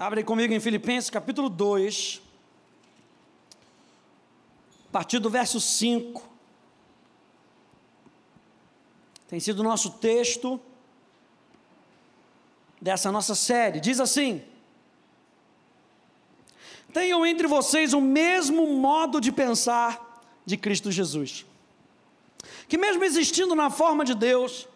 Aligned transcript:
Abre 0.00 0.24
comigo 0.24 0.54
em 0.54 0.60
Filipenses 0.60 1.10
capítulo 1.10 1.50
2, 1.50 2.22
a 4.88 4.92
partir 4.92 5.18
do 5.18 5.28
verso 5.28 5.60
5. 5.60 6.26
Tem 9.28 9.38
sido 9.38 9.60
o 9.60 9.62
nosso 9.62 9.90
texto 9.98 10.58
dessa 12.80 13.12
nossa 13.12 13.34
série. 13.34 13.78
Diz 13.78 14.00
assim: 14.00 14.42
Tenham 16.94 17.26
entre 17.26 17.46
vocês 17.46 17.92
o 17.92 18.00
mesmo 18.00 18.66
modo 18.68 19.20
de 19.20 19.30
pensar 19.30 20.24
de 20.46 20.56
Cristo 20.56 20.90
Jesus, 20.90 21.44
que, 22.66 22.78
mesmo 22.78 23.04
existindo 23.04 23.54
na 23.54 23.68
forma 23.68 24.02
de 24.02 24.14
Deus, 24.14 24.66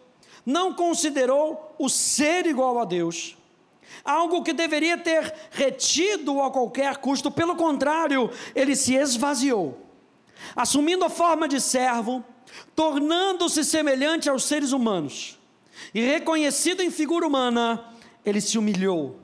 não 0.45 0.75
considerou 0.75 1.75
o 1.79 1.89
ser 1.89 2.45
igual 2.45 2.79
a 2.79 2.85
Deus 2.85 3.39
algo 4.05 4.43
que 4.43 4.53
deveria 4.53 4.99
ter 4.99 5.33
retido 5.51 6.41
a 6.43 6.51
qualquer 6.51 6.97
custo, 6.99 7.31
pelo 7.31 7.57
contrário, 7.57 8.31
ele 8.55 8.77
se 8.77 8.95
esvaziou, 8.95 9.79
assumindo 10.55 11.05
a 11.05 11.11
forma 11.11 11.49
de 11.49 11.61
servo, 11.61 12.25
tornando-se 12.75 13.65
semelhante 13.65 14.29
aos 14.29 14.45
seres 14.45 14.73
humanos, 14.73 15.39
e 15.93 16.01
reconhecido 16.01 16.83
em 16.83 16.91
figura 16.91 17.27
humana, 17.27 17.85
ele 18.25 18.41
se 18.41 18.59
humilhou, 18.59 19.19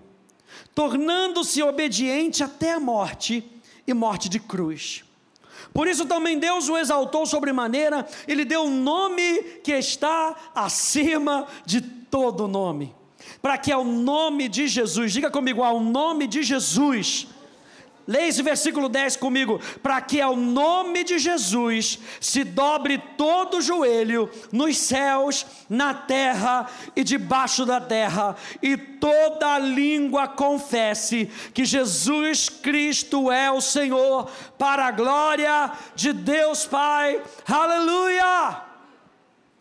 tornando-se 0.75 1.63
obediente 1.63 2.43
até 2.43 2.73
a 2.73 2.81
morte 2.81 3.45
e 3.87 3.95
morte 3.95 4.29
de 4.29 4.39
cruz. 4.39 5.05
Por 5.73 5.87
isso 5.87 6.07
também 6.07 6.39
Deus 6.39 6.69
o 6.69 6.77
exaltou 6.77 7.25
sobremaneira 7.27 8.07
e 8.27 8.35
lhe 8.35 8.45
deu 8.45 8.63
um 8.63 8.83
nome 8.83 9.41
que 9.63 9.73
está 9.73 10.35
acima 10.55 11.47
de 11.65 11.81
todo 11.81 12.49
nome. 12.49 12.95
Para 13.41 13.59
que 13.59 13.73
ao 13.73 13.85
nome 13.85 14.49
de 14.49 14.67
Jesus, 14.67 15.13
diga 15.13 15.31
comigo, 15.31 15.63
ao 15.63 15.81
nome 15.81 16.27
de 16.27 16.43
Jesus, 16.43 17.27
Leia 18.11 18.27
esse 18.27 18.43
versículo 18.43 18.89
10 18.89 19.17
comigo. 19.19 19.61
Para 19.81 20.01
que 20.01 20.21
ao 20.21 20.35
nome 20.35 21.05
de 21.05 21.17
Jesus 21.17 21.97
se 22.21 22.43
dobre 22.43 22.99
todo 23.17 23.59
o 23.59 23.63
joelho 23.63 24.29
nos 24.51 24.77
céus, 24.79 25.47
na 25.69 25.95
terra 25.95 26.69
e 26.97 27.05
debaixo 27.05 27.65
da 27.65 27.81
terra, 27.81 28.35
e 28.61 28.77
toda 28.77 29.61
língua 29.61 30.27
confesse 30.27 31.31
que 31.55 31.65
Jesus 31.65 32.49
Cristo 32.49 33.31
é 33.31 33.49
o 33.49 33.61
Senhor, 33.61 34.29
para 34.59 34.87
a 34.87 34.91
glória 34.91 35.71
de 35.95 36.13
Deus 36.13 36.67
Pai. 36.67 37.23
Aleluia! 37.47 38.63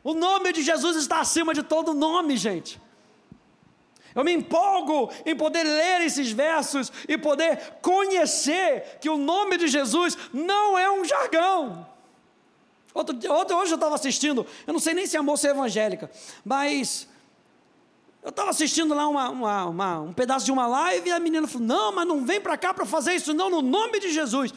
O 0.04 0.16
nome 0.16 0.54
de 0.54 0.64
Jesus 0.64 0.98
está 0.98 1.20
acima 1.20 1.54
de 1.54 1.62
todo 1.62 1.94
nome, 1.94 2.36
gente. 2.36 2.82
Eu 4.20 4.26
me 4.26 4.34
empolgo 4.34 5.10
em 5.26 5.34
poder 5.34 5.64
ler 5.64 6.02
esses 6.02 6.30
versos 6.30 6.92
e 7.08 7.18
poder 7.18 7.76
conhecer 7.82 8.98
que 9.00 9.10
o 9.10 9.16
nome 9.16 9.56
de 9.56 9.66
Jesus 9.70 10.18
não 10.34 10.78
é 10.78 10.92
um 10.92 11.06
jargão. 11.06 11.88
Outro, 12.94 13.18
outro, 13.32 13.56
hoje 13.56 13.72
eu 13.72 13.76
estava 13.76 13.96
assistindo, 13.96 14.46
eu 14.68 14.74
não 14.74 14.80
sei 14.82 14.94
nem 14.94 15.08
se 15.08 15.16
a 15.16 15.24
moça 15.24 15.48
é 15.48 15.52
evangélica, 15.52 16.12
mas 16.44 17.08
eu 18.22 18.30
estava 18.30 18.50
assistindo 18.50 18.94
lá 18.94 19.08
uma, 19.08 19.30
uma, 19.30 19.66
uma, 19.68 20.00
um 20.02 20.12
pedaço 20.12 20.44
de 20.44 20.52
uma 20.52 20.68
live 20.68 21.08
e 21.08 21.14
a 21.14 21.20
menina 21.22 21.48
falou: 21.48 21.66
Não, 21.66 21.94
mas 21.94 22.06
não 22.06 22.26
vem 22.26 22.42
para 22.42 22.58
cá 22.58 22.74
para 22.74 22.86
fazer 22.86 23.14
isso, 23.14 23.34
não, 23.34 23.50
no 23.50 23.62
nome 23.62 24.02
de 24.02 24.12
Jesus. 24.12 24.54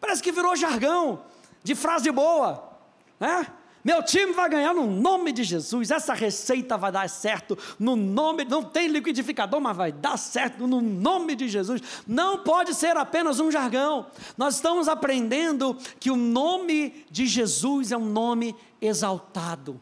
Parece 0.00 0.22
que 0.22 0.32
virou 0.32 0.56
jargão 0.56 1.22
de 1.62 1.74
frase 1.74 2.10
boa, 2.10 2.72
né? 3.20 3.52
Meu 3.84 4.02
time 4.02 4.32
vai 4.32 4.48
ganhar 4.48 4.72
no 4.72 4.86
nome 4.86 5.30
de 5.30 5.44
Jesus. 5.44 5.90
Essa 5.90 6.14
receita 6.14 6.78
vai 6.78 6.90
dar 6.90 7.06
certo 7.06 7.58
no 7.78 7.94
nome, 7.94 8.42
não 8.46 8.62
tem 8.62 8.88
liquidificador, 8.88 9.60
mas 9.60 9.76
vai 9.76 9.92
dar 9.92 10.16
certo 10.16 10.66
no 10.66 10.80
nome 10.80 11.36
de 11.36 11.48
Jesus. 11.48 11.82
Não 12.06 12.38
pode 12.38 12.74
ser 12.74 12.96
apenas 12.96 13.40
um 13.40 13.50
jargão. 13.50 14.06
Nós 14.38 14.54
estamos 14.54 14.88
aprendendo 14.88 15.76
que 16.00 16.10
o 16.10 16.16
nome 16.16 17.04
de 17.10 17.26
Jesus 17.26 17.92
é 17.92 17.96
um 17.96 18.06
nome 18.06 18.56
exaltado. 18.80 19.78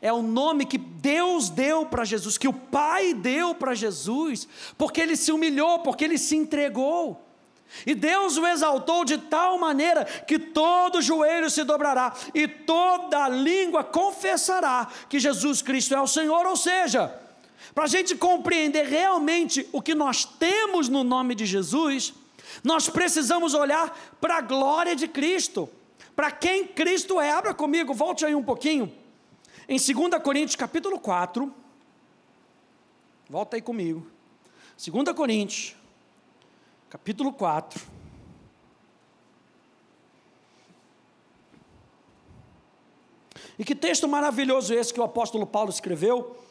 É 0.00 0.10
o 0.10 0.22
nome 0.22 0.64
que 0.64 0.78
Deus 0.78 1.50
deu 1.50 1.84
para 1.84 2.04
Jesus, 2.04 2.38
que 2.38 2.48
o 2.48 2.52
Pai 2.54 3.12
deu 3.12 3.54
para 3.54 3.74
Jesus, 3.74 4.48
porque 4.78 5.00
ele 5.00 5.14
se 5.16 5.30
humilhou, 5.30 5.80
porque 5.80 6.04
ele 6.04 6.16
se 6.16 6.36
entregou. 6.36 7.25
E 7.84 7.94
Deus 7.94 8.36
o 8.36 8.46
exaltou 8.46 9.04
de 9.04 9.18
tal 9.18 9.58
maneira 9.58 10.04
que 10.04 10.38
todo 10.38 11.02
joelho 11.02 11.50
se 11.50 11.64
dobrará 11.64 12.14
e 12.34 12.46
toda 12.46 13.28
língua 13.28 13.84
confessará 13.84 14.88
que 15.08 15.18
Jesus 15.18 15.62
Cristo 15.62 15.94
é 15.94 16.00
o 16.00 16.06
Senhor. 16.06 16.46
Ou 16.46 16.56
seja, 16.56 17.14
para 17.74 17.84
a 17.84 17.88
gente 17.88 18.14
compreender 18.16 18.86
realmente 18.86 19.68
o 19.72 19.82
que 19.82 19.94
nós 19.94 20.24
temos 20.24 20.88
no 20.88 21.04
nome 21.04 21.34
de 21.34 21.44
Jesus, 21.44 22.14
nós 22.64 22.88
precisamos 22.88 23.52
olhar 23.54 24.16
para 24.20 24.38
a 24.38 24.40
glória 24.40 24.96
de 24.96 25.06
Cristo, 25.06 25.68
para 26.14 26.30
quem 26.30 26.66
Cristo 26.66 27.20
é. 27.20 27.30
Abra 27.30 27.52
comigo, 27.52 27.92
volte 27.92 28.24
aí 28.24 28.34
um 28.34 28.42
pouquinho. 28.42 28.92
Em 29.68 29.76
2 29.76 30.22
Coríntios 30.22 30.56
capítulo 30.56 30.98
4, 30.98 31.52
volta 33.28 33.56
aí 33.56 33.62
comigo. 33.62 34.06
2 34.78 35.14
Coríntios 35.14 35.74
capítulo 36.96 37.30
4. 37.30 37.86
E 43.58 43.64
que 43.64 43.74
texto 43.74 44.08
maravilhoso 44.08 44.72
esse 44.72 44.94
que 44.94 45.00
o 45.00 45.04
apóstolo 45.04 45.46
Paulo 45.46 45.68
escreveu. 45.68 46.42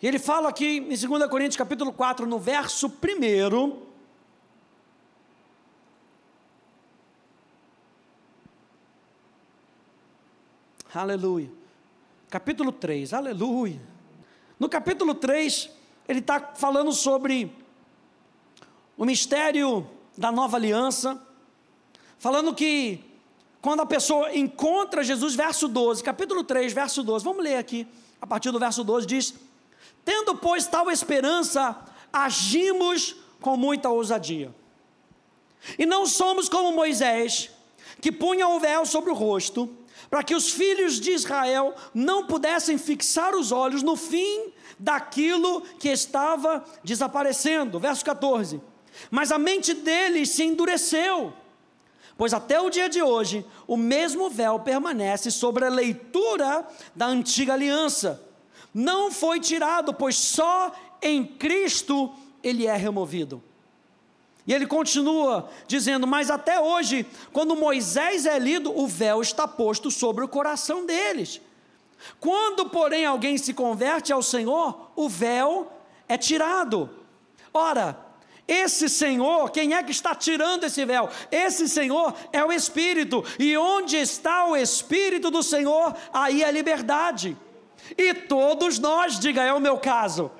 E 0.00 0.06
ele 0.06 0.20
fala 0.20 0.48
aqui 0.48 0.76
em 0.78 0.96
2 0.96 1.28
Coríntios 1.28 1.56
capítulo 1.56 1.92
4, 1.92 2.24
no 2.24 2.38
verso 2.38 2.88
1. 2.88 3.82
Aleluia. 10.94 11.50
Capítulo 12.30 12.70
3, 12.70 13.12
aleluia. 13.12 13.80
No 14.56 14.68
capítulo 14.68 15.16
3, 15.16 15.68
ele 16.06 16.20
está 16.20 16.54
falando 16.54 16.92
sobre 16.92 17.63
o 18.96 19.04
mistério 19.04 19.86
da 20.16 20.30
nova 20.30 20.56
aliança, 20.56 21.20
falando 22.18 22.54
que 22.54 23.00
quando 23.60 23.80
a 23.80 23.86
pessoa 23.86 24.36
encontra 24.36 25.02
Jesus, 25.02 25.34
verso 25.34 25.66
12, 25.66 26.02
capítulo 26.02 26.44
3, 26.44 26.72
verso 26.72 27.02
12, 27.02 27.24
vamos 27.24 27.42
ler 27.42 27.56
aqui, 27.56 27.86
a 28.20 28.26
partir 28.26 28.50
do 28.50 28.58
verso 28.58 28.84
12, 28.84 29.06
diz: 29.06 29.34
Tendo, 30.04 30.36
pois, 30.36 30.66
tal 30.66 30.90
esperança, 30.90 31.76
agimos 32.12 33.16
com 33.40 33.56
muita 33.56 33.88
ousadia. 33.88 34.54
E 35.78 35.86
não 35.86 36.06
somos 36.06 36.48
como 36.48 36.72
Moisés, 36.72 37.50
que 38.00 38.12
punha 38.12 38.46
o 38.48 38.60
véu 38.60 38.84
sobre 38.84 39.10
o 39.10 39.14
rosto, 39.14 39.68
para 40.10 40.22
que 40.22 40.34
os 40.34 40.50
filhos 40.50 41.00
de 41.00 41.10
Israel 41.10 41.74
não 41.92 42.26
pudessem 42.26 42.76
fixar 42.76 43.34
os 43.34 43.50
olhos 43.50 43.82
no 43.82 43.96
fim 43.96 44.52
daquilo 44.78 45.62
que 45.78 45.88
estava 45.88 46.62
desaparecendo. 46.84 47.80
Verso 47.80 48.04
14 48.04 48.60
mas 49.10 49.32
a 49.32 49.38
mente 49.38 49.74
deles 49.74 50.30
se 50.30 50.44
endureceu, 50.44 51.32
pois 52.16 52.32
até 52.32 52.60
o 52.60 52.70
dia 52.70 52.88
de 52.88 53.02
hoje 53.02 53.44
o 53.66 53.76
mesmo 53.76 54.30
véu 54.30 54.60
permanece 54.60 55.30
sobre 55.30 55.64
a 55.64 55.70
leitura 55.70 56.66
da 56.94 57.06
antiga 57.06 57.54
aliança. 57.54 58.22
Não 58.72 59.10
foi 59.10 59.38
tirado, 59.40 59.94
pois 59.94 60.16
só 60.16 60.72
em 61.00 61.24
Cristo 61.24 62.12
ele 62.42 62.66
é 62.66 62.76
removido. 62.76 63.42
E 64.46 64.52
ele 64.52 64.66
continua 64.66 65.48
dizendo: 65.66 66.06
Mas 66.06 66.30
até 66.30 66.60
hoje, 66.60 67.06
quando 67.32 67.56
Moisés 67.56 68.26
é 68.26 68.38
lido, 68.38 68.76
o 68.76 68.86
véu 68.86 69.22
está 69.22 69.48
posto 69.48 69.90
sobre 69.90 70.24
o 70.24 70.28
coração 70.28 70.84
deles. 70.84 71.40
Quando, 72.20 72.68
porém, 72.68 73.06
alguém 73.06 73.38
se 73.38 73.54
converte 73.54 74.12
ao 74.12 74.22
Senhor, 74.22 74.90
o 74.94 75.08
véu 75.08 75.72
é 76.06 76.18
tirado. 76.18 76.90
Ora, 77.52 78.03
esse 78.46 78.88
Senhor, 78.90 79.50
quem 79.50 79.74
é 79.74 79.82
que 79.82 79.90
está 79.90 80.14
tirando 80.14 80.64
esse 80.64 80.84
véu? 80.84 81.08
Esse 81.30 81.68
Senhor 81.68 82.14
é 82.30 82.44
o 82.44 82.52
Espírito, 82.52 83.24
e 83.38 83.56
onde 83.56 83.96
está 83.96 84.46
o 84.46 84.56
Espírito 84.56 85.30
do 85.30 85.42
Senhor, 85.42 85.96
aí 86.12 86.42
é 86.42 86.50
liberdade. 86.50 87.36
E 87.96 88.12
todos 88.12 88.78
nós, 88.78 89.18
diga, 89.18 89.42
é 89.42 89.52
o 89.52 89.60
meu 89.60 89.78
caso. 89.78 90.30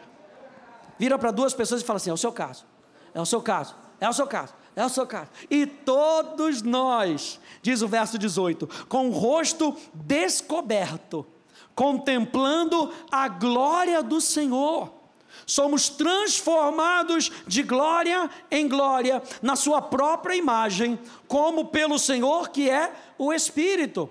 Vira 0.98 1.18
para 1.18 1.30
duas 1.30 1.54
pessoas 1.54 1.80
e 1.80 1.84
fala 1.84 1.96
assim: 1.96 2.10
é 2.10 2.12
o 2.12 2.18
seu 2.18 2.32
caso, 2.32 2.66
é 3.14 3.20
o 3.20 3.26
seu 3.26 3.40
caso, 3.40 3.74
é 3.98 4.08
o 4.08 4.12
seu 4.12 4.26
caso, 4.26 4.54
é 4.76 4.84
o 4.84 4.88
seu 4.90 5.06
caso. 5.06 5.30
E 5.50 5.66
todos 5.66 6.60
nós, 6.60 7.40
diz 7.62 7.80
o 7.80 7.88
verso 7.88 8.18
18, 8.18 8.86
com 8.86 9.08
o 9.08 9.12
rosto 9.12 9.74
descoberto, 9.94 11.26
contemplando 11.74 12.92
a 13.10 13.28
glória 13.28 14.02
do 14.02 14.20
Senhor 14.20 15.03
somos 15.46 15.88
transformados 15.88 17.30
de 17.46 17.62
glória 17.62 18.30
em 18.50 18.68
glória, 18.68 19.22
na 19.42 19.56
Sua 19.56 19.80
própria 19.82 20.34
imagem, 20.34 20.98
como 21.28 21.66
pelo 21.66 21.98
Senhor 21.98 22.50
que 22.50 22.68
é 22.68 22.92
o 23.18 23.32
Espírito. 23.32 24.08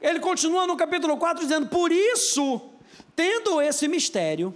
Ele 0.00 0.18
continua 0.18 0.66
no 0.66 0.76
capítulo 0.76 1.16
4 1.16 1.42
dizendo: 1.42 1.68
Por 1.68 1.92
isso, 1.92 2.60
tendo 3.14 3.60
esse 3.60 3.86
mistério, 3.86 4.52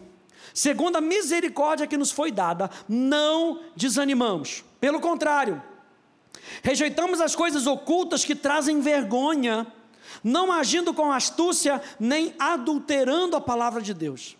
segundo 0.53 0.97
a 0.97 1.01
misericórdia 1.01 1.87
que 1.87 1.97
nos 1.97 2.11
foi 2.11 2.33
dada, 2.33 2.69
não 2.89 3.61
desanimamos. 3.77 4.65
Pelo 4.81 5.01
contrário, 5.01 5.63
rejeitamos 6.63 7.21
as 7.21 7.37
coisas 7.37 7.67
ocultas 7.67 8.25
que 8.25 8.35
trazem 8.35 8.81
vergonha, 8.81 9.67
não 10.23 10.51
agindo 10.51 10.93
com 10.93 11.13
astúcia 11.13 11.81
nem 12.01 12.35
adulterando 12.39 13.37
a 13.37 13.41
palavra 13.41 13.81
de 13.81 13.95
Deus. 13.95 14.37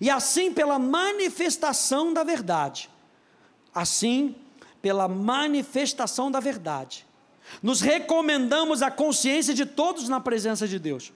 E 0.00 0.10
assim, 0.10 0.52
pela 0.52 0.78
manifestação 0.78 2.12
da 2.12 2.24
verdade, 2.24 2.90
assim, 3.74 4.34
pela 4.80 5.08
manifestação 5.08 6.30
da 6.30 6.40
verdade, 6.40 7.06
nos 7.62 7.80
recomendamos 7.80 8.82
a 8.82 8.90
consciência 8.90 9.54
de 9.54 9.66
todos 9.66 10.08
na 10.08 10.20
presença 10.20 10.66
de 10.66 10.78
Deus. 10.78 11.12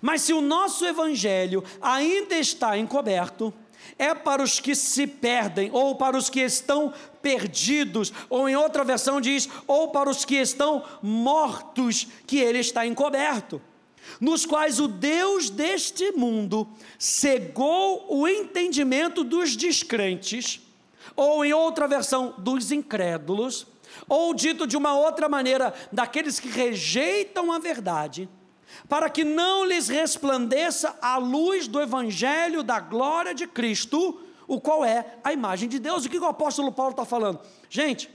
Mas 0.00 0.22
se 0.22 0.32
o 0.32 0.40
nosso 0.40 0.84
evangelho 0.84 1.62
ainda 1.80 2.36
está 2.36 2.76
encoberto, 2.76 3.52
é 3.98 4.14
para 4.14 4.42
os 4.42 4.60
que 4.60 4.74
se 4.74 5.06
perdem, 5.06 5.70
ou 5.72 5.94
para 5.94 6.16
os 6.16 6.30
que 6.30 6.40
estão 6.40 6.92
perdidos, 7.20 8.12
ou 8.28 8.48
em 8.48 8.56
outra 8.56 8.84
versão 8.84 9.20
diz, 9.20 9.48
ou 9.66 9.88
para 9.88 10.10
os 10.10 10.24
que 10.24 10.36
estão 10.36 10.84
mortos, 11.02 12.06
que 12.26 12.38
ele 12.38 12.58
está 12.58 12.86
encoberto, 12.86 13.60
nos 14.20 14.46
quais 14.46 14.80
o 14.80 14.88
Deus 14.88 15.50
deste 15.50 16.12
mundo 16.12 16.68
cegou 16.98 18.06
o 18.08 18.26
entendimento 18.26 19.24
dos 19.24 19.56
descrentes, 19.56 20.60
ou 21.16 21.44
em 21.44 21.52
outra 21.52 21.86
versão, 21.86 22.34
dos 22.38 22.72
incrédulos, 22.72 23.66
ou 24.08 24.34
dito 24.34 24.66
de 24.66 24.76
uma 24.76 24.96
outra 24.96 25.28
maneira, 25.28 25.72
daqueles 25.92 26.40
que 26.40 26.48
rejeitam 26.48 27.52
a 27.52 27.58
verdade, 27.58 28.28
para 28.88 29.08
que 29.08 29.24
não 29.24 29.64
lhes 29.64 29.88
resplandeça 29.88 30.96
a 31.00 31.16
luz 31.16 31.68
do 31.68 31.80
evangelho 31.80 32.62
da 32.62 32.80
glória 32.80 33.34
de 33.34 33.46
Cristo, 33.46 34.20
o 34.46 34.60
qual 34.60 34.84
é 34.84 35.16
a 35.22 35.32
imagem 35.32 35.68
de 35.68 35.78
Deus. 35.78 36.04
O 36.04 36.08
que 36.08 36.18
o 36.18 36.26
apóstolo 36.26 36.72
Paulo 36.72 36.90
está 36.90 37.04
falando? 37.04 37.40
Gente, 37.70 38.10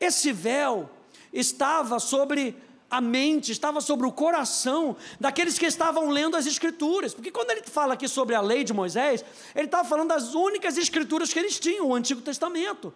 esse 0.00 0.32
véu 0.32 0.88
estava 1.32 1.98
sobre 1.98 2.56
a 2.90 3.00
mente, 3.00 3.50
estava 3.50 3.80
sobre 3.80 4.06
o 4.06 4.12
coração 4.12 4.96
daqueles 5.18 5.58
que 5.58 5.66
estavam 5.66 6.08
lendo 6.08 6.36
as 6.36 6.46
Escrituras. 6.46 7.12
Porque 7.14 7.30
quando 7.30 7.50
ele 7.50 7.62
fala 7.62 7.94
aqui 7.94 8.08
sobre 8.08 8.34
a 8.34 8.40
lei 8.40 8.62
de 8.62 8.72
Moisés, 8.72 9.24
ele 9.54 9.66
estava 9.66 9.88
falando 9.88 10.08
das 10.08 10.34
únicas 10.34 10.76
Escrituras 10.76 11.32
que 11.32 11.38
eles 11.38 11.58
tinham, 11.58 11.88
o 11.88 11.94
Antigo 11.94 12.20
Testamento. 12.20 12.94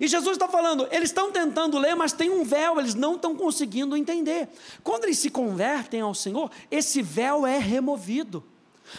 E 0.00 0.08
Jesus 0.08 0.32
está 0.32 0.48
falando, 0.48 0.88
eles 0.90 1.10
estão 1.10 1.30
tentando 1.30 1.78
ler, 1.78 1.94
mas 1.94 2.12
tem 2.12 2.28
um 2.28 2.44
véu, 2.44 2.80
eles 2.80 2.94
não 2.94 3.14
estão 3.14 3.36
conseguindo 3.36 3.96
entender. 3.96 4.48
Quando 4.82 5.04
eles 5.04 5.18
se 5.18 5.30
convertem 5.30 6.00
ao 6.00 6.14
Senhor, 6.14 6.50
esse 6.70 7.00
véu 7.00 7.46
é 7.46 7.58
removido. 7.58 8.42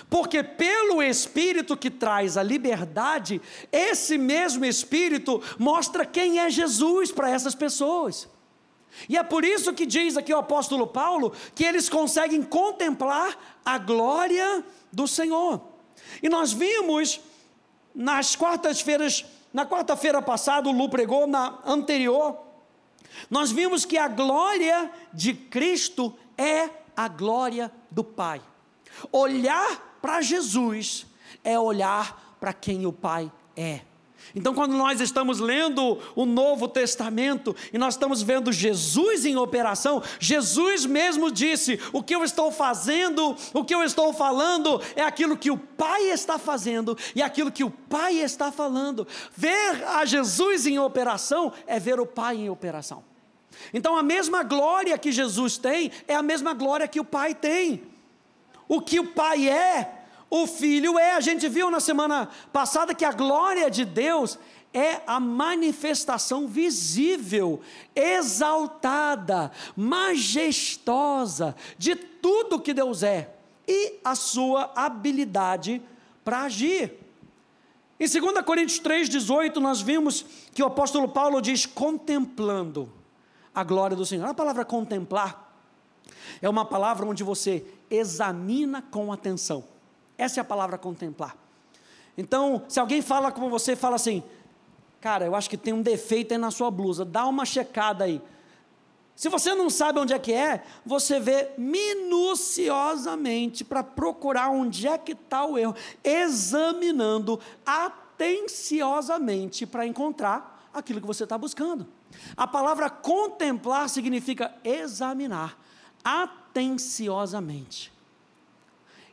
Porque 0.10 0.42
pelo 0.42 1.02
Espírito 1.02 1.78
que 1.78 1.92
traz 1.92 2.38
a 2.38 2.44
liberdade, 2.44 3.42
esse 3.72 4.18
mesmo 4.18 4.66
Espírito 4.66 5.42
mostra 5.60 6.06
quem 6.06 6.40
é 6.40 6.50
Jesus 6.50 7.12
para 7.12 7.30
essas 7.30 7.54
pessoas. 7.54 8.28
E 9.10 9.18
é 9.18 9.24
por 9.24 9.44
isso 9.44 9.74
que 9.74 9.86
diz 9.86 10.18
aqui 10.18 10.34
o 10.34 10.38
apóstolo 10.38 10.88
Paulo 10.88 11.34
que 11.54 11.64
eles 11.64 11.90
conseguem 11.90 12.42
contemplar 12.42 13.38
a 13.64 13.78
glória 13.78 14.64
do 14.92 15.08
Senhor. 15.08 15.62
E 16.22 16.30
nós 16.30 16.54
vimos 16.54 17.20
nas 17.94 18.36
quartas-feiras 18.36 19.26
na 19.56 19.66
quarta-feira 19.66 20.22
passada, 20.22 20.68
o 20.68 20.72
Lu 20.74 20.90
pregou, 20.90 21.26
na 21.26 21.60
anterior, 21.66 22.38
nós 23.30 23.52
vimos 23.54 23.86
que 23.86 23.98
a 23.98 24.10
glória 24.10 24.92
de 25.14 25.34
Cristo 25.34 26.14
é 26.38 26.70
a 26.94 27.08
glória 27.08 27.72
do 27.90 28.04
Pai. 28.04 28.42
Olhar 29.14 29.98
para 30.02 30.20
Jesus 30.20 31.06
é 31.42 31.58
olhar 31.58 32.36
para 32.38 32.52
quem 32.52 32.86
o 32.86 32.92
Pai 32.92 33.32
é. 33.56 33.80
Então, 34.34 34.54
quando 34.54 34.74
nós 34.74 35.00
estamos 35.00 35.40
lendo 35.40 36.00
o 36.16 36.26
Novo 36.26 36.68
Testamento 36.68 37.56
e 37.72 37.78
nós 37.78 37.94
estamos 37.94 38.22
vendo 38.22 38.52
Jesus 38.52 39.26
em 39.26 39.36
operação, 39.38 40.02
Jesus 40.20 40.86
mesmo 40.86 41.32
disse: 41.32 41.80
O 41.94 42.02
que 42.02 42.16
eu 42.16 42.24
estou 42.24 42.52
fazendo, 42.52 43.36
o 43.54 43.64
que 43.64 43.76
eu 43.76 43.84
estou 43.84 44.14
falando, 44.14 44.82
é 44.96 45.02
aquilo 45.02 45.38
que 45.38 45.52
o 45.52 45.58
Pai 45.58 46.10
está 46.10 46.40
fazendo 46.40 46.98
e 47.16 47.22
aquilo 47.22 47.52
que 47.52 47.64
o 47.64 47.70
Pai 47.70 48.16
está 48.16 48.52
falando. 48.52 49.08
Ver 49.36 49.84
a 49.86 50.06
Jesus 50.06 50.66
em 50.66 50.80
operação 50.80 51.54
é 51.68 51.80
ver 51.80 52.00
o 52.00 52.06
Pai 52.06 52.38
em 52.38 52.50
operação. 52.50 53.04
Então, 53.74 53.96
a 53.96 54.04
mesma 54.04 54.44
glória 54.44 54.98
que 54.98 55.12
Jesus 55.12 55.58
tem 55.58 55.92
é 56.08 56.16
a 56.16 56.22
mesma 56.22 56.54
glória 56.54 56.88
que 56.88 57.00
o 57.00 57.06
Pai 57.06 57.34
tem. 57.34 57.84
O 58.68 58.82
que 58.82 59.00
o 59.00 59.08
Pai 59.08 59.48
é, 59.48 59.95
o 60.42 60.48
Filho 60.48 61.00
é. 61.00 61.14
A 61.14 61.22
gente 61.22 61.48
viu 61.48 61.72
na 61.72 61.80
semana 61.80 62.28
passada 62.52 62.94
que 62.94 63.06
a 63.06 63.12
glória 63.12 63.72
de 63.72 63.86
Deus 63.86 64.38
é 64.74 65.02
a 65.08 65.18
manifestação 65.18 66.48
visível, 66.48 67.62
exaltada, 67.96 69.50
majestosa 69.78 71.56
de 71.78 71.96
tudo 71.96 72.60
que 72.60 72.74
Deus 72.74 73.02
é 73.02 73.30
e 73.66 73.94
a 74.04 74.14
sua 74.14 74.74
habilidade 74.76 75.82
para 76.26 76.42
agir. 76.42 77.00
Em 77.98 78.06
2 78.06 78.44
Coríntios 78.46 78.82
3,18, 78.82 79.56
nós 79.58 79.80
vimos 79.80 80.26
que 80.54 80.62
o 80.62 80.66
apóstolo 80.66 81.08
Paulo 81.08 81.42
diz: 81.42 81.66
contemplando 81.66 82.92
a 83.54 83.64
glória 83.64 83.96
do 83.96 84.06
Senhor. 84.06 84.28
A 84.28 84.34
palavra 84.34 84.66
contemplar 84.66 85.56
é 86.42 86.50
uma 86.50 86.66
palavra 86.66 87.06
onde 87.06 87.24
você 87.24 87.66
examina 87.90 88.82
com 88.82 89.14
atenção. 89.14 89.75
Essa 90.18 90.40
é 90.40 90.42
a 90.42 90.46
palavra 90.46 90.78
contemplar. 90.78 91.36
Então, 92.18 92.64
se 92.68 92.80
alguém 92.80 93.02
fala 93.02 93.32
com 93.32 93.50
você, 93.50 93.76
fala 93.76 93.96
assim: 93.96 94.24
Cara, 95.02 95.26
eu 95.26 95.36
acho 95.36 95.50
que 95.50 95.58
tem 95.58 95.74
um 95.74 95.82
defeito 95.82 96.32
aí 96.32 96.38
na 96.38 96.50
sua 96.50 96.72
blusa, 96.72 97.04
dá 97.06 97.28
uma 97.28 97.46
checada 97.46 98.06
aí. 98.06 98.22
Se 99.16 99.30
você 99.30 99.54
não 99.56 99.70
sabe 99.70 100.00
onde 100.00 100.14
é 100.14 100.20
que 100.20 100.34
é, 100.34 100.62
você 100.86 101.22
vê 101.22 101.52
minuciosamente 101.58 103.64
para 103.64 103.82
procurar 103.82 104.50
onde 104.50 104.86
é 104.88 104.98
que 104.98 105.14
está 105.14 105.46
o 105.46 105.58
erro, 105.58 105.74
examinando 106.04 107.40
atenciosamente 107.66 109.66
para 109.66 109.86
encontrar 109.86 110.70
aquilo 110.74 111.00
que 111.00 111.08
você 111.08 111.24
está 111.24 111.38
buscando. 111.38 111.88
A 112.36 112.46
palavra 112.46 112.90
contemplar 112.90 113.88
significa 113.88 114.54
examinar 114.64 115.58
atenciosamente. 116.04 117.95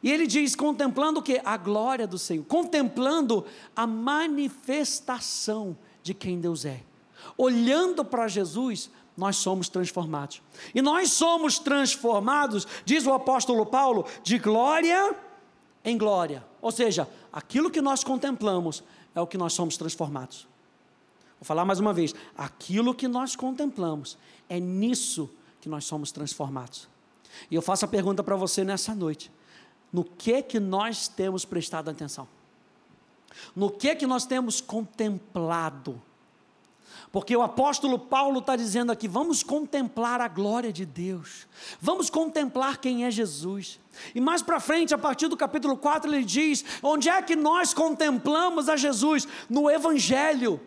E 0.02 0.10
ele 0.10 0.26
diz: 0.26 0.54
contemplando 0.54 1.20
o 1.20 1.22
que? 1.22 1.40
A 1.44 1.56
glória 1.56 2.06
do 2.06 2.18
Senhor, 2.18 2.44
contemplando 2.44 3.44
a 3.74 3.86
manifestação 3.86 5.76
de 6.02 6.12
quem 6.12 6.40
Deus 6.40 6.64
é. 6.64 6.82
Olhando 7.36 8.04
para 8.04 8.26
Jesus, 8.26 8.90
nós 9.16 9.36
somos 9.36 9.68
transformados. 9.68 10.42
E 10.74 10.82
nós 10.82 11.12
somos 11.12 11.58
transformados, 11.58 12.66
diz 12.84 13.06
o 13.06 13.12
apóstolo 13.12 13.64
Paulo, 13.64 14.06
de 14.22 14.38
glória 14.38 15.14
em 15.84 15.96
glória. 15.96 16.44
Ou 16.60 16.72
seja, 16.72 17.08
aquilo 17.32 17.70
que 17.70 17.80
nós 17.80 18.02
contemplamos 18.02 18.82
é 19.14 19.20
o 19.20 19.26
que 19.26 19.38
nós 19.38 19.52
somos 19.52 19.76
transformados. 19.76 20.48
Vou 21.38 21.46
falar 21.46 21.64
mais 21.64 21.78
uma 21.78 21.92
vez: 21.92 22.14
aquilo 22.36 22.94
que 22.94 23.06
nós 23.06 23.36
contemplamos 23.36 24.18
é 24.48 24.58
nisso 24.58 25.30
que 25.60 25.68
nós 25.68 25.84
somos 25.84 26.10
transformados. 26.10 26.88
E 27.50 27.54
eu 27.54 27.62
faço 27.62 27.84
a 27.84 27.88
pergunta 27.88 28.22
para 28.22 28.36
você 28.36 28.64
nessa 28.64 28.94
noite: 28.94 29.30
no 29.92 30.04
que 30.04 30.42
que 30.42 30.58
nós 30.58 31.06
temos 31.06 31.44
prestado 31.44 31.90
atenção, 31.90 32.26
no 33.54 33.70
que 33.70 33.94
que 33.94 34.06
nós 34.06 34.24
temos 34.24 34.60
contemplado. 34.60 36.00
Porque 37.10 37.36
o 37.36 37.42
apóstolo 37.42 37.98
Paulo 37.98 38.38
está 38.38 38.56
dizendo 38.56 38.90
aqui: 38.90 39.06
vamos 39.06 39.42
contemplar 39.42 40.20
a 40.20 40.28
glória 40.28 40.72
de 40.72 40.86
Deus, 40.86 41.46
vamos 41.78 42.08
contemplar 42.08 42.78
quem 42.78 43.04
é 43.04 43.10
Jesus. 43.10 43.78
E 44.14 44.20
mais 44.20 44.40
para 44.40 44.58
frente, 44.58 44.94
a 44.94 44.98
partir 44.98 45.28
do 45.28 45.36
capítulo 45.36 45.76
4, 45.76 46.10
ele 46.10 46.24
diz: 46.24 46.64
onde 46.82 47.10
é 47.10 47.20
que 47.20 47.36
nós 47.36 47.74
contemplamos 47.74 48.68
a 48.68 48.76
Jesus? 48.76 49.28
No 49.48 49.70
Evangelho. 49.70 50.58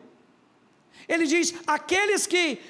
Ele 1.07 1.25
diz: 1.25 1.55
aqueles 1.65 2.27
que 2.27 2.61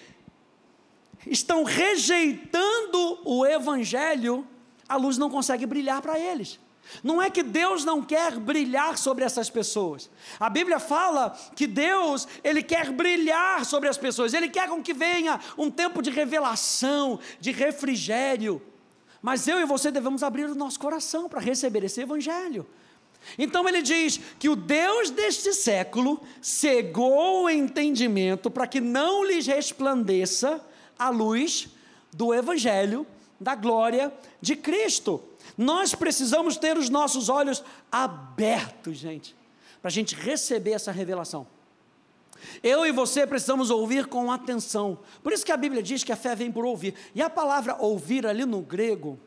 estão 1.28 1.64
rejeitando 1.64 3.20
o 3.26 3.46
Evangelho, 3.46 4.48
a 4.88 4.96
luz 4.96 5.18
não 5.18 5.30
consegue 5.30 5.66
brilhar 5.66 6.02
para 6.02 6.20
eles. 6.20 6.60
Não 7.04 7.22
é 7.22 7.30
que 7.30 7.42
Deus 7.42 7.84
não 7.84 8.02
quer 8.02 8.40
brilhar 8.40 8.98
sobre 8.98 9.26
essas 9.26 9.50
pessoas. 9.50 10.10
A 10.40 10.50
Bíblia 10.50 10.80
fala 10.80 11.36
que 11.56 11.66
Deus, 11.66 12.28
ele 12.44 12.62
quer 12.62 12.92
brilhar 12.92 13.66
sobre 13.66 13.90
as 13.90 13.98
pessoas. 13.98 14.34
Ele 14.34 14.50
quer 14.50 14.70
com 14.70 14.82
que 14.82 14.94
venha 14.94 15.40
um 15.58 15.72
tempo 15.72 16.02
de 16.02 16.10
revelação, 16.10 17.20
de 17.40 17.52
refrigério. 17.52 18.62
Mas 19.22 19.48
eu 19.48 19.60
e 19.60 19.66
você 19.66 19.90
devemos 19.90 20.22
abrir 20.22 20.46
o 20.46 20.56
nosso 20.56 20.80
coração 20.80 21.28
para 21.28 21.40
receber 21.40 21.84
esse 21.84 22.02
evangelho. 22.02 22.66
Então 23.40 23.68
ele 23.68 23.82
diz 23.82 24.20
que 24.38 24.48
o 24.48 24.56
Deus 24.56 25.10
deste 25.10 25.52
século 25.54 26.22
cegou 26.40 27.44
o 27.44 27.50
entendimento 27.50 28.52
para 28.52 28.68
que 28.68 28.80
não 28.80 29.26
lhes 29.26 29.48
resplandeça 29.48 30.64
a 30.98 31.10
luz 31.10 31.68
do 32.14 32.34
evangelho 32.34 33.08
da 33.40 33.56
glória 33.56 34.14
de 34.42 34.56
Cristo. 34.56 35.24
Nós 35.58 35.94
precisamos 35.94 36.58
ter 36.58 36.78
os 36.78 36.90
nossos 36.90 37.30
olhos 37.30 37.64
abertos, 37.92 38.98
gente. 38.98 39.36
para 39.82 39.90
a 39.90 39.92
gente 39.92 40.16
receber 40.16 40.72
essa 40.72 40.92
revelação. 40.92 41.48
Eu 42.62 42.86
e 42.86 42.92
você 42.92 43.26
precisamos 43.26 43.70
ouvir 43.70 44.08
com 44.08 44.32
atenção. 44.32 45.00
Por 45.24 45.32
isso 45.32 45.46
que 45.46 45.52
a 45.52 45.58
Bíblia 45.58 45.82
diz 45.82 46.04
que 46.04 46.12
a 46.12 46.16
fé 46.16 46.36
vem 46.36 46.52
por 46.52 46.66
ouvir. 46.66 46.94
E 47.14 47.22
a 47.22 47.30
palavra 47.30 47.76
ouvir 47.80 48.26
ali 48.26 48.46
no 48.46 48.62
grego, 48.62 49.20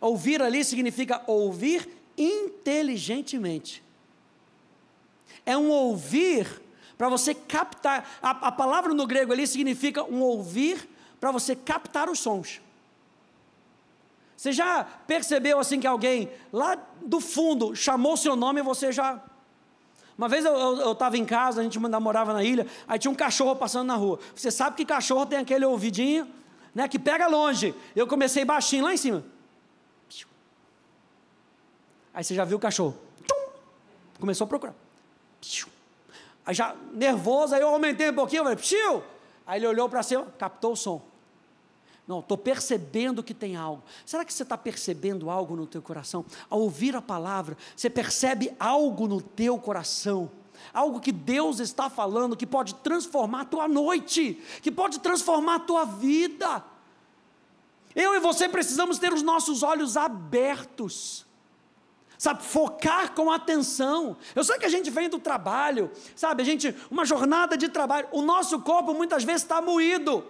ouvir 0.00 0.42
ali 0.42 0.64
significa 0.64 1.22
ouvir 1.26 1.88
inteligentemente. 2.16 3.82
É 5.44 5.56
um 5.56 5.70
ouvir 5.70 6.62
para 6.96 7.08
você 7.08 7.34
captar. 7.34 8.18
A, 8.22 8.30
a, 8.30 8.52
palavra 8.52 8.94
no 8.94 9.06
grego 9.06 9.32
ali 9.32 9.46
significa 9.46 10.02
um 10.04 10.20
ouvir 10.20 10.88
para 11.24 11.32
você 11.32 11.56
captar 11.56 12.10
os 12.10 12.18
sons. 12.18 12.60
Você 14.36 14.52
já 14.52 14.84
percebeu 14.84 15.58
assim 15.58 15.80
que 15.80 15.86
alguém 15.86 16.30
lá 16.52 16.76
do 17.00 17.18
fundo 17.18 17.74
chamou 17.74 18.14
seu 18.14 18.36
nome 18.36 18.60
e 18.60 18.62
você 18.62 18.92
já. 18.92 19.18
Uma 20.18 20.28
vez 20.28 20.44
eu 20.44 20.92
estava 20.92 21.16
em 21.16 21.24
casa, 21.24 21.62
a 21.62 21.64
gente 21.64 21.78
morava 21.78 22.34
na 22.34 22.44
ilha, 22.44 22.66
aí 22.86 22.98
tinha 22.98 23.10
um 23.10 23.14
cachorro 23.14 23.56
passando 23.56 23.86
na 23.86 23.94
rua. 23.94 24.18
Você 24.36 24.50
sabe 24.50 24.76
que 24.76 24.84
cachorro 24.84 25.24
tem 25.24 25.38
aquele 25.38 25.64
ouvidinho, 25.64 26.28
né, 26.74 26.86
que 26.88 26.98
pega 26.98 27.26
longe. 27.26 27.74
Eu 27.96 28.06
comecei 28.06 28.44
baixinho 28.44 28.84
lá 28.84 28.92
em 28.92 28.98
cima. 28.98 29.24
Aí 32.12 32.22
você 32.22 32.34
já 32.34 32.44
viu 32.44 32.58
o 32.58 32.60
cachorro. 32.60 32.98
Começou 34.20 34.44
a 34.44 34.48
procurar. 34.48 34.74
Aí 36.44 36.54
já 36.54 36.76
nervoso, 36.92 37.54
aí 37.54 37.62
eu 37.62 37.68
aumentei 37.68 38.10
um 38.10 38.14
pouquinho, 38.14 38.42
falei, 38.42 38.58
Psiu! 38.58 39.02
Aí 39.46 39.58
ele 39.58 39.66
olhou 39.66 39.88
para 39.88 40.02
cima, 40.02 40.26
captou 40.38 40.72
o 40.72 40.76
som. 40.76 41.13
Não, 42.06 42.20
estou 42.20 42.36
percebendo 42.36 43.22
que 43.22 43.32
tem 43.32 43.56
algo. 43.56 43.82
Será 44.04 44.24
que 44.24 44.32
você 44.32 44.42
está 44.42 44.58
percebendo 44.58 45.30
algo 45.30 45.56
no 45.56 45.66
teu 45.66 45.80
coração? 45.80 46.24
Ao 46.50 46.60
ouvir 46.60 46.94
a 46.94 47.00
palavra, 47.00 47.56
você 47.74 47.88
percebe 47.88 48.52
algo 48.60 49.08
no 49.08 49.22
teu 49.22 49.58
coração. 49.58 50.30
Algo 50.72 51.00
que 51.00 51.12
Deus 51.12 51.60
está 51.60 51.88
falando 51.88 52.36
que 52.36 52.46
pode 52.46 52.74
transformar 52.76 53.42
a 53.42 53.44
tua 53.46 53.66
noite, 53.66 54.40
que 54.62 54.70
pode 54.70 55.00
transformar 55.00 55.56
a 55.56 55.60
tua 55.60 55.84
vida. 55.84 56.62
Eu 57.94 58.14
e 58.14 58.20
você 58.20 58.48
precisamos 58.48 58.98
ter 58.98 59.12
os 59.12 59.22
nossos 59.22 59.62
olhos 59.62 59.96
abertos 59.96 61.24
sabe, 62.16 62.42
focar 62.42 63.12
com 63.12 63.30
atenção. 63.30 64.16
Eu 64.34 64.42
sei 64.44 64.58
que 64.58 64.64
a 64.64 64.70
gente 64.70 64.88
vem 64.88 65.10
do 65.10 65.18
trabalho, 65.18 65.90
sabe, 66.16 66.42
a 66.42 66.44
gente, 66.44 66.74
uma 66.90 67.04
jornada 67.04 67.56
de 67.56 67.68
trabalho, 67.68 68.08
o 68.12 68.22
nosso 68.22 68.60
corpo 68.60 68.94
muitas 68.94 69.24
vezes 69.24 69.42
está 69.42 69.60
moído, 69.60 70.24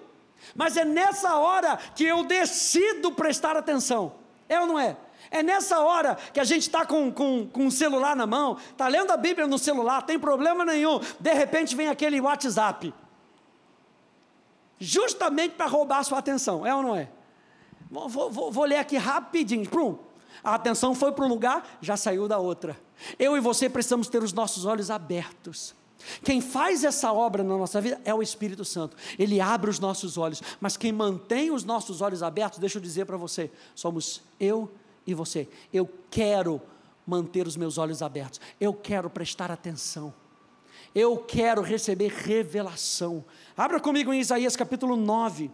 mas 0.55 0.77
é 0.77 0.85
nessa 0.85 1.37
hora 1.37 1.79
que 1.95 2.05
eu 2.05 2.25
decido 2.25 3.13
prestar 3.13 3.57
atenção, 3.57 4.15
é 4.49 4.61
ou 4.61 4.67
não 4.67 4.79
é? 4.79 4.97
É 5.31 5.43
nessa 5.43 5.81
hora 5.81 6.17
que 6.33 6.39
a 6.39 6.45
gente 6.45 6.63
está 6.63 6.85
com, 6.85 7.11
com, 7.11 7.47
com 7.49 7.67
o 7.67 7.71
celular 7.71 8.15
na 8.15 8.27
mão, 8.27 8.57
está 8.71 8.87
lendo 8.89 9.11
a 9.11 9.17
Bíblia 9.17 9.47
no 9.47 9.59
celular, 9.59 10.03
tem 10.03 10.19
problema 10.19 10.65
nenhum, 10.65 11.01
de 11.19 11.33
repente 11.33 11.75
vem 11.75 11.89
aquele 11.89 12.21
WhatsApp, 12.21 12.93
justamente 14.79 15.55
para 15.55 15.67
roubar 15.67 15.99
a 15.99 16.05
sua 16.05 16.19
atenção, 16.19 16.67
é 16.67 16.75
ou 16.75 16.83
não 16.83 16.97
é? 16.97 17.09
Vou, 17.91 18.09
vou, 18.09 18.51
vou 18.51 18.65
ler 18.65 18.77
aqui 18.77 18.97
rapidinho, 18.97 19.69
prum, 19.69 19.99
a 20.43 20.55
atenção 20.55 20.95
foi 20.95 21.13
para 21.13 21.25
um 21.25 21.29
lugar, 21.29 21.79
já 21.81 21.97
saiu 21.97 22.29
da 22.29 22.39
outra. 22.39 22.79
Eu 23.19 23.37
e 23.37 23.41
você 23.41 23.69
precisamos 23.69 24.09
ter 24.09 24.23
os 24.23 24.33
nossos 24.33 24.65
olhos 24.67 24.91
abertos. 24.91 25.75
Quem 26.23 26.41
faz 26.41 26.85
essa 26.85 27.13
obra 27.13 27.43
na 27.43 27.57
nossa 27.57 27.81
vida 27.81 28.01
é 28.05 28.15
o 28.15 28.23
Espírito 28.23 28.65
Santo. 28.65 28.97
Ele 29.19 29.41
abre 29.41 29.71
os 29.71 29.79
nossos 29.79 30.19
olhos, 30.19 30.43
mas 30.61 30.77
quem 30.77 30.93
mantém 30.93 31.51
os 31.51 31.65
nossos 31.65 32.01
olhos 32.01 32.23
abertos, 32.23 32.59
deixa 32.59 32.79
eu 32.79 32.83
dizer 32.83 33.05
para 33.05 33.17
você, 33.17 33.51
somos 33.75 34.23
eu 34.39 34.71
e 35.07 35.15
você. 35.15 35.49
Eu 35.73 35.89
quero 36.11 36.61
manter 37.07 37.47
os 37.47 37.57
meus 37.57 37.79
olhos 37.79 38.03
abertos. 38.03 38.41
Eu 38.61 38.73
quero 38.73 39.11
prestar 39.11 39.51
atenção. 39.51 40.13
Eu 40.95 41.19
quero 41.19 41.61
receber 41.61 42.13
revelação. 42.13 43.25
Abra 43.57 43.81
comigo 43.81 44.13
em 44.13 44.21
Isaías 44.21 44.57
capítulo 44.57 44.97
9. 44.97 45.51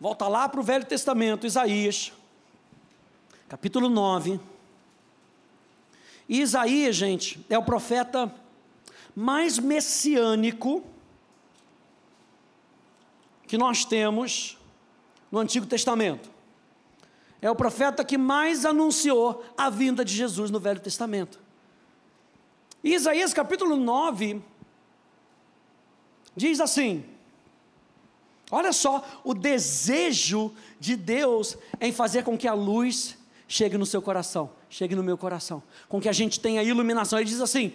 Volta 0.00 0.26
lá 0.28 0.48
para 0.48 0.58
o 0.58 0.62
Velho 0.62 0.86
Testamento, 0.86 1.46
Isaías, 1.46 2.10
capítulo 3.46 3.90
9. 3.90 4.40
E 6.26 6.40
Isaías, 6.40 6.96
gente, 6.96 7.44
é 7.50 7.58
o 7.58 7.62
profeta 7.62 8.34
mais 9.14 9.58
messiânico 9.58 10.82
que 13.46 13.58
nós 13.58 13.84
temos 13.84 14.56
no 15.30 15.38
Antigo 15.38 15.66
Testamento. 15.66 16.30
É 17.42 17.50
o 17.50 17.54
profeta 17.54 18.02
que 18.02 18.16
mais 18.16 18.64
anunciou 18.64 19.44
a 19.54 19.68
vinda 19.68 20.02
de 20.02 20.14
Jesus 20.14 20.50
no 20.50 20.58
Velho 20.58 20.80
Testamento. 20.80 21.38
E 22.82 22.94
Isaías 22.94 23.34
capítulo 23.34 23.76
9 23.76 24.40
diz 26.34 26.58
assim: 26.58 27.04
Olha 28.50 28.72
só 28.72 29.04
o 29.22 29.32
desejo 29.32 30.52
de 30.78 30.96
Deus 30.96 31.56
em 31.80 31.92
fazer 31.92 32.24
com 32.24 32.36
que 32.36 32.48
a 32.48 32.54
luz 32.54 33.16
chegue 33.46 33.76
no 33.76 33.86
seu 33.86 34.00
coração, 34.00 34.50
chegue 34.68 34.94
no 34.94 35.02
meu 35.02 35.18
coração, 35.18 35.62
com 35.88 36.00
que 36.00 36.08
a 36.08 36.12
gente 36.12 36.40
tenha 36.40 36.62
iluminação. 36.62 37.18
Ele 37.18 37.28
diz 37.28 37.40
assim: 37.40 37.72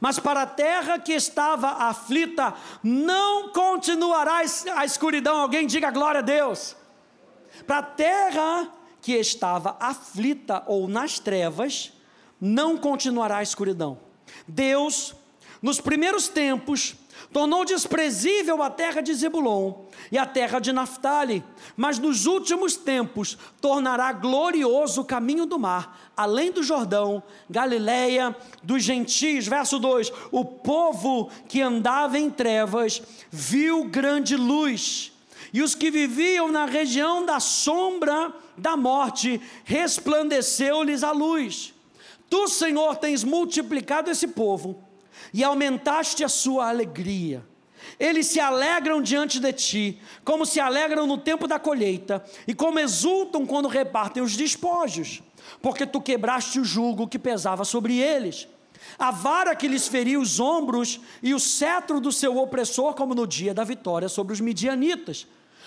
Mas 0.00 0.18
para 0.18 0.42
a 0.42 0.46
terra 0.46 0.98
que 0.98 1.12
estava 1.12 1.68
aflita, 1.88 2.54
não 2.82 3.50
continuará 3.50 4.42
a 4.74 4.84
escuridão. 4.84 5.38
Alguém 5.38 5.66
diga 5.66 5.90
glória 5.90 6.18
a 6.20 6.22
Deus. 6.22 6.76
Para 7.66 7.78
a 7.78 7.82
terra 7.82 8.72
que 9.00 9.12
estava 9.12 9.76
aflita 9.78 10.62
ou 10.66 10.88
nas 10.88 11.18
trevas, 11.18 11.92
não 12.40 12.76
continuará 12.76 13.38
a 13.38 13.42
escuridão. 13.42 13.98
Deus, 14.46 15.14
nos 15.66 15.80
primeiros 15.80 16.28
tempos, 16.28 16.94
tornou 17.32 17.64
desprezível 17.64 18.62
a 18.62 18.70
terra 18.70 19.00
de 19.00 19.12
Zebulon 19.12 19.74
e 20.12 20.16
a 20.16 20.24
terra 20.24 20.60
de 20.60 20.72
Naphtali, 20.72 21.42
mas 21.76 21.98
nos 21.98 22.24
últimos 22.24 22.76
tempos 22.76 23.36
tornará 23.60 24.12
glorioso 24.12 25.00
o 25.00 25.04
caminho 25.04 25.44
do 25.44 25.58
mar, 25.58 26.12
além 26.16 26.52
do 26.52 26.62
Jordão, 26.62 27.20
Galiléia 27.50 28.32
dos 28.62 28.84
gentios. 28.84 29.48
Verso 29.48 29.80
2: 29.80 30.12
O 30.30 30.44
povo 30.44 31.32
que 31.48 31.60
andava 31.60 32.16
em 32.16 32.30
trevas 32.30 33.02
viu 33.28 33.86
grande 33.86 34.36
luz, 34.36 35.10
e 35.52 35.62
os 35.62 35.74
que 35.74 35.90
viviam 35.90 36.46
na 36.46 36.64
região 36.64 37.26
da 37.26 37.40
sombra 37.40 38.32
da 38.56 38.76
morte 38.76 39.40
resplandeceu-lhes 39.64 41.02
a 41.02 41.10
luz. 41.10 41.74
Tu, 42.30 42.46
Senhor, 42.46 42.94
tens 42.94 43.24
multiplicado 43.24 44.08
esse 44.08 44.28
povo 44.28 44.85
e 45.32 45.44
aumentaste 45.44 46.24
a 46.24 46.28
sua 46.28 46.68
alegria. 46.68 47.44
Eles 47.98 48.26
se 48.26 48.40
alegram 48.40 49.00
diante 49.00 49.38
de 49.38 49.52
ti, 49.52 50.00
como 50.24 50.44
se 50.44 50.58
alegram 50.58 51.06
no 51.06 51.18
tempo 51.18 51.46
da 51.46 51.58
colheita, 51.58 52.24
e 52.46 52.54
como 52.54 52.78
exultam 52.78 53.46
quando 53.46 53.68
repartem 53.68 54.22
os 54.22 54.36
despojos, 54.36 55.22
porque 55.62 55.86
tu 55.86 56.00
quebraste 56.00 56.58
o 56.58 56.64
jugo 56.64 57.06
que 57.06 57.18
pesava 57.18 57.64
sobre 57.64 57.98
eles, 57.98 58.48
a 58.98 59.10
vara 59.10 59.54
que 59.54 59.68
lhes 59.68 59.86
feria 59.86 60.18
os 60.18 60.40
ombros 60.40 61.00
e 61.22 61.34
o 61.34 61.40
cetro 61.40 62.00
do 62.00 62.12
seu 62.12 62.36
opressor, 62.38 62.94
como 62.94 63.14
no 63.14 63.26
dia 63.26 63.52
da 63.52 63.64
vitória 63.64 64.08
sobre 64.08 64.32
os 64.32 64.40
midianitas. 64.40 65.26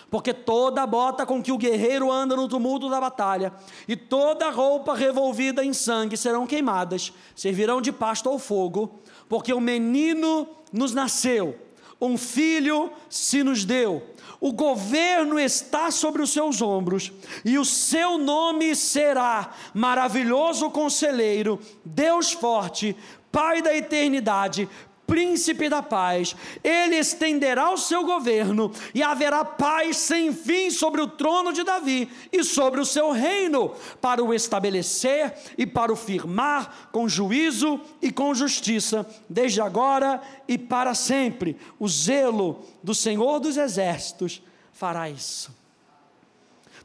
Porque 0.09 0.33
toda 0.33 0.87
bota 0.87 1.23
com 1.23 1.41
que 1.41 1.51
o 1.51 1.57
guerreiro 1.57 2.11
anda 2.11 2.35
no 2.35 2.47
tumulto 2.47 2.89
da 2.89 2.99
batalha, 2.99 3.53
e 3.87 3.95
toda 3.95 4.49
roupa 4.49 4.95
revolvida 4.95 5.63
em 5.63 5.71
sangue 5.71 6.17
serão 6.17 6.47
queimadas, 6.47 7.13
servirão 7.35 7.79
de 7.79 7.91
pasto 7.91 8.27
ao 8.27 8.39
fogo, 8.39 9.01
porque 9.29 9.53
o 9.53 9.61
menino 9.61 10.49
nos 10.73 10.93
nasceu, 10.93 11.55
um 12.01 12.17
filho 12.17 12.91
se 13.09 13.43
nos 13.43 13.63
deu, 13.63 14.03
o 14.41 14.51
governo 14.51 15.39
está 15.39 15.91
sobre 15.91 16.21
os 16.21 16.31
seus 16.31 16.61
ombros, 16.61 17.11
e 17.45 17.57
o 17.57 17.65
seu 17.65 18.17
nome 18.17 18.75
será 18.75 19.53
Maravilhoso 19.73 20.69
Conselheiro, 20.71 21.59
Deus 21.85 22.31
Forte, 22.31 22.95
Pai 23.31 23.61
da 23.61 23.75
Eternidade, 23.75 24.67
príncipe 25.09 25.67
da 25.67 25.81
paz, 25.81 26.35
ele 26.63 26.95
estenderá 26.95 27.71
o 27.71 27.77
seu 27.77 28.05
governo 28.05 28.71
e 28.93 29.01
haverá 29.01 29.43
paz 29.43 29.97
sem 29.97 30.31
fim 30.31 30.69
sobre 30.69 31.01
o 31.01 31.07
trono 31.07 31.51
de 31.51 31.63
Davi 31.63 32.07
e 32.31 32.43
sobre 32.43 32.79
o 32.79 32.85
seu 32.85 33.11
reino, 33.11 33.73
para 33.99 34.23
o 34.23 34.33
estabelecer 34.33 35.33
e 35.57 35.65
para 35.65 35.91
o 35.91 35.95
firmar 35.95 36.89
com 36.91 37.09
juízo 37.09 37.81
e 38.01 38.11
com 38.11 38.33
justiça, 38.35 39.05
desde 39.27 39.59
agora 39.59 40.21
e 40.47 40.57
para 40.57 40.93
sempre. 40.93 41.57
O 41.79 41.87
zelo 41.87 42.63
do 42.83 42.93
Senhor 42.93 43.39
dos 43.39 43.57
exércitos 43.57 44.41
fará 44.71 45.09
isso. 45.09 45.57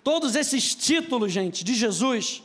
Todos 0.02 0.35
esses 0.35 0.75
títulos, 0.75 1.31
gente, 1.31 1.62
de 1.62 1.75
Jesus, 1.75 2.43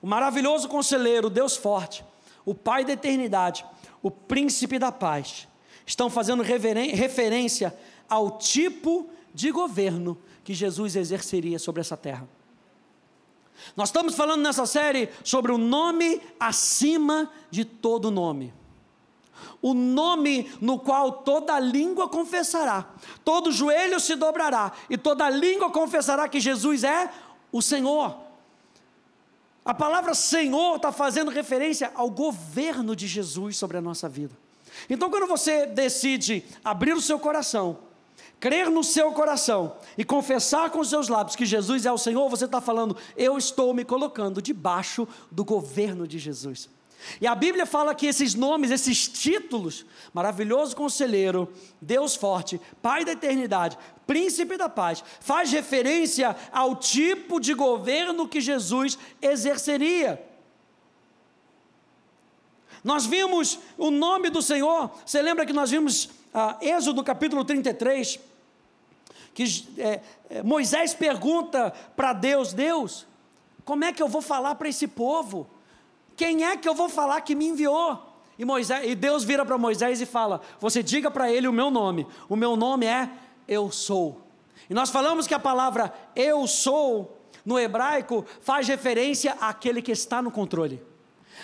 o 0.00 0.06
maravilhoso 0.06 0.68
conselheiro, 0.68 1.28
Deus 1.28 1.56
forte, 1.56 2.04
o 2.44 2.54
Pai 2.54 2.84
da 2.84 2.92
eternidade, 2.92 3.64
o 4.06 4.10
príncipe 4.10 4.78
da 4.78 4.92
paz, 4.92 5.48
estão 5.84 6.08
fazendo 6.08 6.40
referência 6.40 7.76
ao 8.08 8.38
tipo 8.38 9.10
de 9.34 9.50
governo 9.50 10.16
que 10.44 10.54
Jesus 10.54 10.94
exerceria 10.94 11.58
sobre 11.58 11.80
essa 11.80 11.96
terra. 11.96 12.28
Nós 13.74 13.88
estamos 13.88 14.14
falando 14.14 14.42
nessa 14.42 14.64
série 14.64 15.08
sobre 15.24 15.50
o 15.50 15.58
nome 15.58 16.22
acima 16.38 17.28
de 17.50 17.64
todo 17.64 18.08
nome. 18.08 18.54
O 19.60 19.74
nome 19.74 20.52
no 20.60 20.78
qual 20.78 21.10
toda 21.10 21.58
língua 21.58 22.08
confessará, 22.08 22.88
todo 23.24 23.50
joelho 23.50 23.98
se 23.98 24.14
dobrará 24.14 24.70
e 24.88 24.96
toda 24.96 25.28
língua 25.28 25.68
confessará 25.68 26.28
que 26.28 26.38
Jesus 26.38 26.84
é 26.84 27.10
o 27.50 27.60
Senhor. 27.60 28.25
A 29.66 29.74
palavra 29.74 30.14
Senhor 30.14 30.76
está 30.76 30.92
fazendo 30.92 31.28
referência 31.28 31.90
ao 31.92 32.08
governo 32.08 32.94
de 32.94 33.08
Jesus 33.08 33.56
sobre 33.56 33.76
a 33.76 33.80
nossa 33.80 34.08
vida. 34.08 34.32
Então, 34.88 35.10
quando 35.10 35.26
você 35.26 35.66
decide 35.66 36.44
abrir 36.64 36.92
o 36.92 37.00
seu 37.00 37.18
coração, 37.18 37.78
crer 38.38 38.70
no 38.70 38.84
seu 38.84 39.10
coração 39.10 39.76
e 39.98 40.04
confessar 40.04 40.70
com 40.70 40.78
os 40.78 40.88
seus 40.88 41.08
lábios 41.08 41.34
que 41.34 41.44
Jesus 41.44 41.84
é 41.84 41.90
o 41.90 41.98
Senhor, 41.98 42.28
você 42.28 42.44
está 42.44 42.60
falando, 42.60 42.96
eu 43.16 43.36
estou 43.36 43.74
me 43.74 43.84
colocando 43.84 44.40
debaixo 44.40 45.08
do 45.32 45.44
governo 45.44 46.06
de 46.06 46.20
Jesus. 46.20 46.70
E 47.20 47.26
a 47.26 47.34
Bíblia 47.34 47.66
fala 47.66 47.94
que 47.94 48.06
esses 48.06 48.34
nomes, 48.34 48.70
esses 48.70 49.08
títulos, 49.08 49.86
maravilhoso 50.12 50.76
conselheiro, 50.76 51.52
Deus 51.80 52.16
forte, 52.16 52.60
Pai 52.82 53.04
da 53.04 53.12
eternidade, 53.12 53.78
Príncipe 54.06 54.56
da 54.56 54.68
paz, 54.68 55.02
faz 55.20 55.50
referência 55.50 56.36
ao 56.52 56.76
tipo 56.76 57.40
de 57.40 57.54
governo 57.54 58.28
que 58.28 58.40
Jesus 58.40 58.96
exerceria. 59.20 60.22
Nós 62.84 63.04
vimos 63.04 63.58
o 63.76 63.90
nome 63.90 64.30
do 64.30 64.40
Senhor, 64.40 64.92
você 65.04 65.20
lembra 65.20 65.44
que 65.44 65.52
nós 65.52 65.72
vimos 65.72 66.08
ah, 66.32 66.56
Êxodo 66.60 67.02
capítulo 67.02 67.44
33, 67.44 68.20
que 69.34 69.44
é, 69.76 70.00
é, 70.30 70.42
Moisés 70.44 70.94
pergunta 70.94 71.74
para 71.96 72.12
Deus: 72.12 72.52
Deus, 72.52 73.04
como 73.64 73.84
é 73.84 73.92
que 73.92 74.00
eu 74.00 74.08
vou 74.08 74.22
falar 74.22 74.54
para 74.54 74.68
esse 74.68 74.86
povo? 74.86 75.50
Quem 76.16 76.44
é 76.44 76.56
que 76.56 76.68
eu 76.68 76.74
vou 76.74 76.88
falar 76.88 77.20
que 77.20 77.34
me 77.34 77.46
enviou? 77.46 78.14
E, 78.38 78.44
Moisés, 78.44 78.88
e 78.88 78.94
Deus 78.94 79.24
vira 79.24 79.44
para 79.44 79.58
Moisés 79.58 80.00
e 80.00 80.06
fala: 80.06 80.40
Você 80.60 80.82
diga 80.82 81.10
para 81.10 81.30
ele 81.30 81.46
o 81.46 81.52
meu 81.52 81.70
nome. 81.70 82.06
O 82.28 82.36
meu 82.36 82.56
nome 82.56 82.86
é 82.86 83.08
Eu 83.46 83.70
Sou. 83.70 84.22
E 84.68 84.74
nós 84.74 84.90
falamos 84.90 85.26
que 85.26 85.34
a 85.34 85.38
palavra 85.38 85.92
Eu 86.14 86.46
Sou, 86.46 87.20
no 87.44 87.58
hebraico, 87.58 88.24
faz 88.40 88.66
referência 88.66 89.36
àquele 89.40 89.80
que 89.80 89.92
está 89.92 90.20
no 90.20 90.30
controle, 90.30 90.82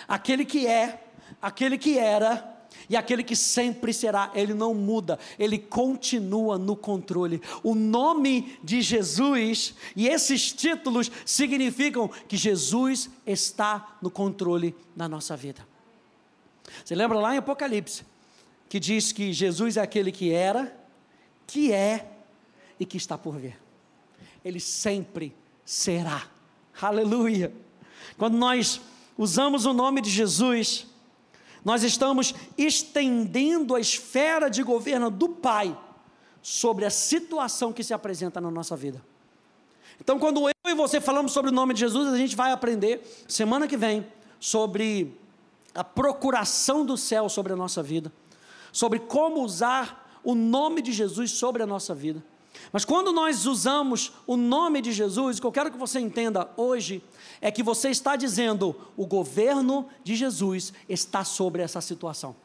aquele 0.07 0.43
que 0.43 0.67
é, 0.67 1.03
aquele 1.41 1.77
que 1.77 1.97
era 1.97 2.52
e 2.89 2.95
aquele 2.95 3.23
que 3.23 3.35
sempre 3.35 3.93
será, 3.93 4.31
ele 4.33 4.53
não 4.53 4.73
muda, 4.73 5.19
ele 5.37 5.57
continua 5.57 6.57
no 6.57 6.75
controle. 6.75 7.41
O 7.63 7.75
nome 7.75 8.57
de 8.63 8.81
Jesus 8.81 9.73
e 9.95 10.07
esses 10.07 10.51
títulos 10.51 11.11
significam 11.25 12.07
que 12.27 12.37
Jesus 12.37 13.09
está 13.25 13.97
no 14.01 14.11
controle 14.11 14.75
da 14.95 15.07
nossa 15.07 15.35
vida. 15.35 15.65
Você 16.83 16.95
lembra 16.95 17.19
lá 17.19 17.35
em 17.35 17.37
Apocalipse, 17.37 18.03
que 18.69 18.79
diz 18.79 19.11
que 19.11 19.31
Jesus 19.31 19.77
é 19.77 19.81
aquele 19.81 20.11
que 20.11 20.31
era, 20.31 20.75
que 21.45 21.71
é 21.71 22.11
e 22.79 22.85
que 22.85 22.97
está 22.97 23.17
por 23.17 23.37
vir. 23.37 23.57
Ele 24.43 24.59
sempre 24.59 25.35
será. 25.63 26.27
Aleluia. 26.81 27.53
Quando 28.17 28.37
nós 28.37 28.81
usamos 29.17 29.65
o 29.65 29.73
nome 29.73 30.01
de 30.01 30.09
Jesus, 30.09 30.87
nós 31.63 31.83
estamos 31.83 32.33
estendendo 32.57 33.75
a 33.75 33.79
esfera 33.79 34.49
de 34.49 34.63
governo 34.63 35.09
do 35.09 35.29
Pai 35.29 35.77
sobre 36.41 36.85
a 36.85 36.89
situação 36.89 37.71
que 37.71 37.83
se 37.83 37.93
apresenta 37.93 38.41
na 38.41 38.51
nossa 38.51 38.75
vida. 38.75 39.01
Então, 39.99 40.19
quando 40.19 40.47
eu 40.47 40.53
e 40.71 40.73
você 40.73 40.99
falamos 40.99 41.31
sobre 41.31 41.51
o 41.51 41.53
nome 41.53 41.73
de 41.73 41.79
Jesus, 41.79 42.11
a 42.11 42.17
gente 42.17 42.35
vai 42.35 42.51
aprender 42.51 43.01
semana 43.27 43.67
que 43.67 43.77
vem 43.77 44.05
sobre 44.39 45.17
a 45.73 45.83
procuração 45.83 46.85
do 46.85 46.97
céu 46.97 47.29
sobre 47.29 47.53
a 47.53 47.55
nossa 47.55 47.81
vida, 47.81 48.11
sobre 48.71 48.99
como 48.99 49.41
usar 49.41 50.19
o 50.23 50.35
nome 50.35 50.81
de 50.81 50.91
Jesus 50.91 51.31
sobre 51.31 51.63
a 51.63 51.67
nossa 51.67 51.95
vida. 51.95 52.23
Mas 52.71 52.85
quando 52.85 53.11
nós 53.11 53.45
usamos 53.45 54.13
o 54.25 54.37
nome 54.37 54.81
de 54.81 54.91
Jesus, 54.91 55.37
o 55.37 55.41
que 55.41 55.47
eu 55.47 55.51
quero 55.51 55.71
que 55.71 55.77
você 55.77 55.99
entenda 55.99 56.49
hoje 56.55 57.03
é 57.41 57.51
que 57.51 57.63
você 57.63 57.89
está 57.89 58.15
dizendo: 58.15 58.75
o 58.95 59.05
governo 59.05 59.87
de 60.03 60.15
Jesus 60.15 60.73
está 60.87 61.23
sobre 61.23 61.61
essa 61.61 61.81
situação. 61.81 62.35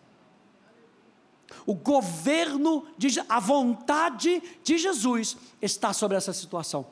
O 1.65 1.75
governo, 1.75 2.87
de, 2.97 3.09
a 3.29 3.41
vontade 3.41 4.43
de 4.63 4.79
Jesus 4.79 5.37
está 5.61 5.93
sobre 5.93 6.17
essa 6.17 6.33
situação. 6.33 6.87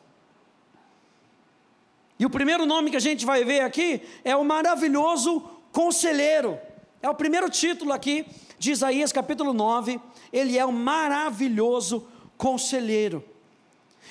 E 2.19 2.25
o 2.25 2.31
primeiro 2.31 2.65
nome 2.65 2.91
que 2.91 2.97
a 2.97 3.01
gente 3.01 3.27
vai 3.27 3.45
ver 3.45 3.61
aqui 3.61 4.01
é 4.25 4.35
o 4.35 4.45
maravilhoso 4.45 5.41
conselheiro. 5.73 6.59
É 7.03 7.11
o 7.11 7.15
primeiro 7.15 7.51
título 7.51 7.93
aqui 7.93 8.25
de 8.59 8.73
Isaías 8.73 9.13
capítulo 9.13 9.53
9. 9.53 10.01
Ele 10.33 10.57
é 10.57 10.65
o 10.65 10.73
maravilhoso 10.73 12.01
conselheiro. 12.01 12.16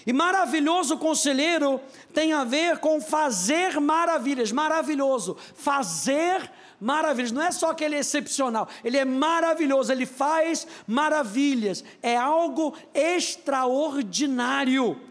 E 0.06 0.14
maravilhoso 0.14 0.98
conselheiro 0.98 1.80
tem 2.14 2.34
a 2.34 2.44
ver 2.44 2.80
com 2.80 3.02
fazer 3.02 3.80
maravilhas, 3.80 4.52
maravilhoso, 4.52 5.38
fazer 5.56 6.52
maravilhas, 6.80 7.32
não 7.32 7.42
é 7.42 7.52
só 7.52 7.74
que 7.74 7.84
ele 7.84 7.96
é 7.96 8.00
excepcional, 8.00 8.70
ele 8.84 8.98
é 8.98 9.06
maravilhoso, 9.06 9.92
ele 9.92 10.06
faz 10.06 10.68
maravilhas, 10.86 11.84
é 12.04 12.16
algo 12.16 12.76
extraordinário. 12.94 15.02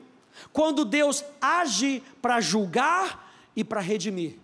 Quando 0.53 0.85
Deus 0.85 1.25
age 1.41 2.03
para 2.21 2.41
julgar 2.41 3.33
e 3.57 3.65
para 3.65 3.81
redimir. 3.81 4.37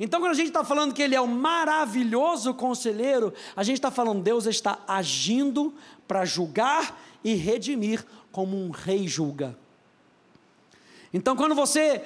Então, 0.00 0.20
quando 0.20 0.32
a 0.32 0.36
gente 0.36 0.48
está 0.48 0.64
falando 0.64 0.94
que 0.94 1.02
Ele 1.02 1.14
é 1.14 1.20
o 1.20 1.28
maravilhoso 1.28 2.54
conselheiro, 2.54 3.32
a 3.54 3.62
gente 3.62 3.76
está 3.76 3.90
falando 3.90 4.22
Deus 4.22 4.46
está 4.46 4.78
agindo 4.88 5.74
para 6.08 6.24
julgar 6.24 6.98
e 7.24 7.34
redimir 7.34 8.04
como 8.30 8.56
um 8.56 8.70
rei 8.70 9.06
julga. 9.06 9.56
Então, 11.12 11.36
quando 11.36 11.54
você 11.54 12.02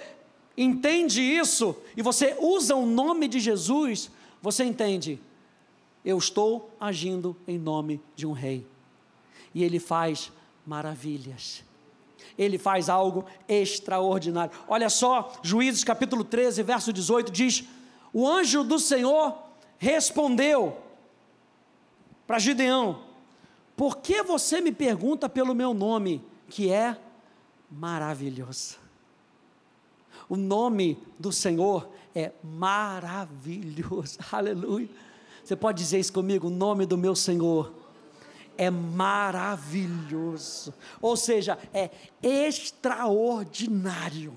entende 0.57 1.22
isso 1.22 1.76
e 1.96 2.02
você 2.02 2.37
usa 2.40 2.74
o 2.74 2.87
nome 2.87 3.29
de 3.29 3.38
Jesus, 3.38 4.11
você 4.42 4.64
entende, 4.64 5.20
eu 6.05 6.18
estou 6.18 6.70
agindo 6.81 7.37
em 7.46 7.59
nome 7.59 8.00
de 8.14 8.26
um 8.26 8.33
rei. 8.33 8.66
E 9.55 9.62
ele 9.62 9.79
faz 9.79 10.33
maravilhas. 10.66 11.64
Ele 12.37 12.59
faz 12.59 12.88
algo 12.88 13.24
extraordinário. 13.48 14.52
Olha 14.68 14.90
só, 14.90 15.33
Juízes 15.42 15.85
capítulo 15.85 16.22
13, 16.24 16.62
verso 16.62 16.92
18 16.92 17.33
diz: 17.33 17.64
O 18.12 18.29
anjo 18.29 18.62
do 18.62 18.79
Senhor 18.79 19.37
respondeu 19.79 20.76
para 22.26 22.38
Gideão: 22.38 23.00
Por 23.76 23.98
que 23.98 24.22
você 24.22 24.60
me 24.60 24.72
pergunta 24.72 25.28
pelo 25.28 25.54
meu 25.54 25.74
nome, 25.74 26.24
que 26.48 26.72
é 26.72 26.96
maravilhoso? 27.70 28.78
O 30.28 30.36
nome 30.36 30.98
do 31.18 31.30
Senhor 31.30 31.88
é 32.14 32.32
maravilhoso. 32.42 34.18
Aleluia. 34.32 34.88
Você 35.44 35.54
pode 35.54 35.76
dizer 35.78 36.00
isso 36.00 36.12
comigo? 36.12 36.48
O 36.48 36.50
nome 36.50 36.86
do 36.86 36.96
meu 36.96 37.14
Senhor 37.14 37.72
é 38.56 38.70
maravilhoso. 38.70 40.72
Ou 41.00 41.16
seja, 41.16 41.56
é 41.72 41.88
extraordinário. 42.22 44.36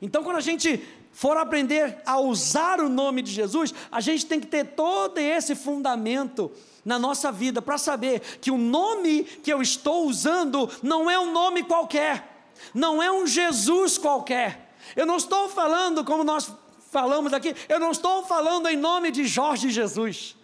Então, 0.00 0.22
quando 0.22 0.36
a 0.36 0.42
gente 0.42 0.80
for 1.18 1.36
aprender 1.36 1.98
a 2.06 2.20
usar 2.20 2.80
o 2.80 2.88
nome 2.88 3.22
de 3.22 3.32
Jesus, 3.32 3.74
a 3.90 4.00
gente 4.00 4.24
tem 4.24 4.38
que 4.38 4.46
ter 4.46 4.64
todo 4.64 5.18
esse 5.18 5.54
fundamento 5.54 6.50
na 6.84 6.98
nossa 6.98 7.32
vida 7.32 7.60
para 7.60 7.76
saber 7.76 8.20
que 8.40 8.50
o 8.50 8.56
nome 8.56 9.24
que 9.24 9.52
eu 9.52 9.60
estou 9.60 10.06
usando 10.06 10.70
não 10.82 11.10
é 11.10 11.18
um 11.18 11.32
nome 11.32 11.64
qualquer, 11.64 12.46
não 12.72 13.02
é 13.02 13.10
um 13.10 13.26
Jesus 13.26 13.98
qualquer 13.98 14.68
eu 14.96 15.06
não 15.06 15.16
estou 15.16 15.48
falando 15.48 16.04
como 16.04 16.24
nós 16.24 16.50
falamos 16.90 17.32
aqui, 17.32 17.54
eu 17.68 17.78
não 17.78 17.90
estou 17.90 18.24
falando 18.24 18.68
em 18.68 18.76
nome 18.76 19.10
de 19.10 19.26
Jorge 19.26 19.70
Jesus. 19.70 20.36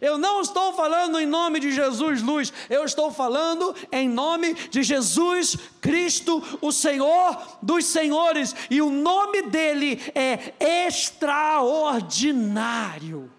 Eu 0.00 0.16
não 0.16 0.40
estou 0.40 0.72
falando 0.72 1.20
em 1.20 1.26
nome 1.26 1.60
de 1.60 1.70
Jesus 1.70 2.22
Luz, 2.22 2.50
eu 2.70 2.84
estou 2.84 3.12
falando 3.12 3.76
em 3.92 4.08
nome 4.08 4.54
de 4.54 4.82
Jesus 4.82 5.58
Cristo, 5.80 6.42
o 6.60 6.72
Senhor 6.72 7.36
dos 7.60 7.84
Senhores, 7.84 8.56
e 8.70 8.80
o 8.80 8.88
nome 8.90 9.42
dele 9.42 10.00
é 10.14 10.54
extraordinário, 10.86 13.30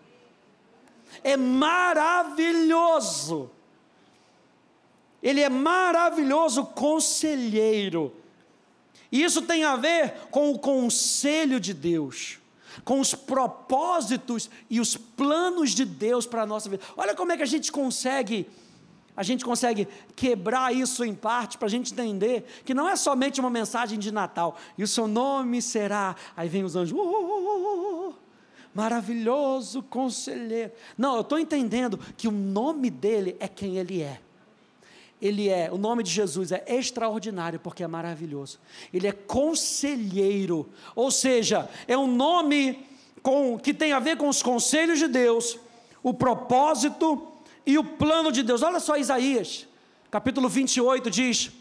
é 1.23 1.35
maravilhoso. 1.35 3.49
Ele 5.21 5.41
é 5.41 5.49
maravilhoso 5.49 6.65
conselheiro. 6.65 8.11
E 9.11 9.23
isso 9.23 9.43
tem 9.43 9.63
a 9.63 9.75
ver 9.75 10.13
com 10.31 10.51
o 10.51 10.57
conselho 10.57 11.59
de 11.59 11.73
Deus, 11.73 12.39
com 12.83 12.99
os 12.99 13.13
propósitos 13.13 14.49
e 14.69 14.79
os 14.79 14.95
planos 14.95 15.71
de 15.71 15.85
Deus 15.85 16.25
para 16.25 16.43
a 16.43 16.45
nossa 16.45 16.69
vida. 16.69 16.83
Olha 16.95 17.15
como 17.15 17.31
é 17.31 17.37
que 17.37 17.43
a 17.43 17.47
gente 17.47 17.71
consegue 17.71 18.47
a 19.15 19.23
gente 19.23 19.43
consegue 19.43 19.87
quebrar 20.15 20.73
isso 20.73 21.03
em 21.03 21.13
parte 21.13 21.57
para 21.57 21.67
a 21.67 21.69
gente 21.69 21.91
entender 21.91 22.45
que 22.63 22.73
não 22.73 22.87
é 22.87 22.95
somente 22.95 23.39
uma 23.39 23.49
mensagem 23.49 23.99
de 23.99 24.11
Natal, 24.11 24.57
e 24.77 24.83
o 24.83 24.87
seu 24.87 25.07
nome 25.07 25.61
será. 25.61 26.15
Aí 26.35 26.47
vem 26.47 26.63
os 26.63 26.75
anjos, 26.75 26.97
oh, 26.97 27.03
oh, 27.03 28.09
oh, 28.09 28.13
maravilhoso 28.73 29.83
conselheiro. 29.83 30.71
Não, 30.97 31.15
eu 31.15 31.21
estou 31.21 31.37
entendendo 31.37 31.99
que 32.15 32.27
o 32.27 32.31
nome 32.31 32.89
dele 32.89 33.35
é 33.39 33.47
quem 33.47 33.77
ele 33.77 34.01
é. 34.01 34.21
Ele 35.21 35.49
é, 35.49 35.69
o 35.71 35.77
nome 35.77 36.01
de 36.01 36.09
Jesus 36.09 36.51
é 36.51 36.63
extraordinário 36.67 37.59
porque 37.59 37.83
é 37.83 37.87
maravilhoso. 37.87 38.59
Ele 38.91 39.07
é 39.07 39.11
conselheiro, 39.11 40.67
ou 40.95 41.11
seja, 41.11 41.69
é 41.87 41.95
um 41.95 42.07
nome 42.07 42.83
com, 43.21 43.59
que 43.59 43.73
tem 43.73 43.93
a 43.93 43.99
ver 43.99 44.17
com 44.17 44.27
os 44.27 44.41
conselhos 44.41 44.97
de 44.97 45.07
Deus, 45.07 45.59
o 46.01 46.11
propósito 46.11 47.27
e 47.65 47.77
o 47.77 47.83
plano 47.83 48.31
de 48.31 48.41
Deus. 48.41 48.63
Olha 48.63 48.79
só 48.79 48.97
Isaías, 48.97 49.67
capítulo 50.09 50.49
28 50.49 51.09
diz: 51.11 51.51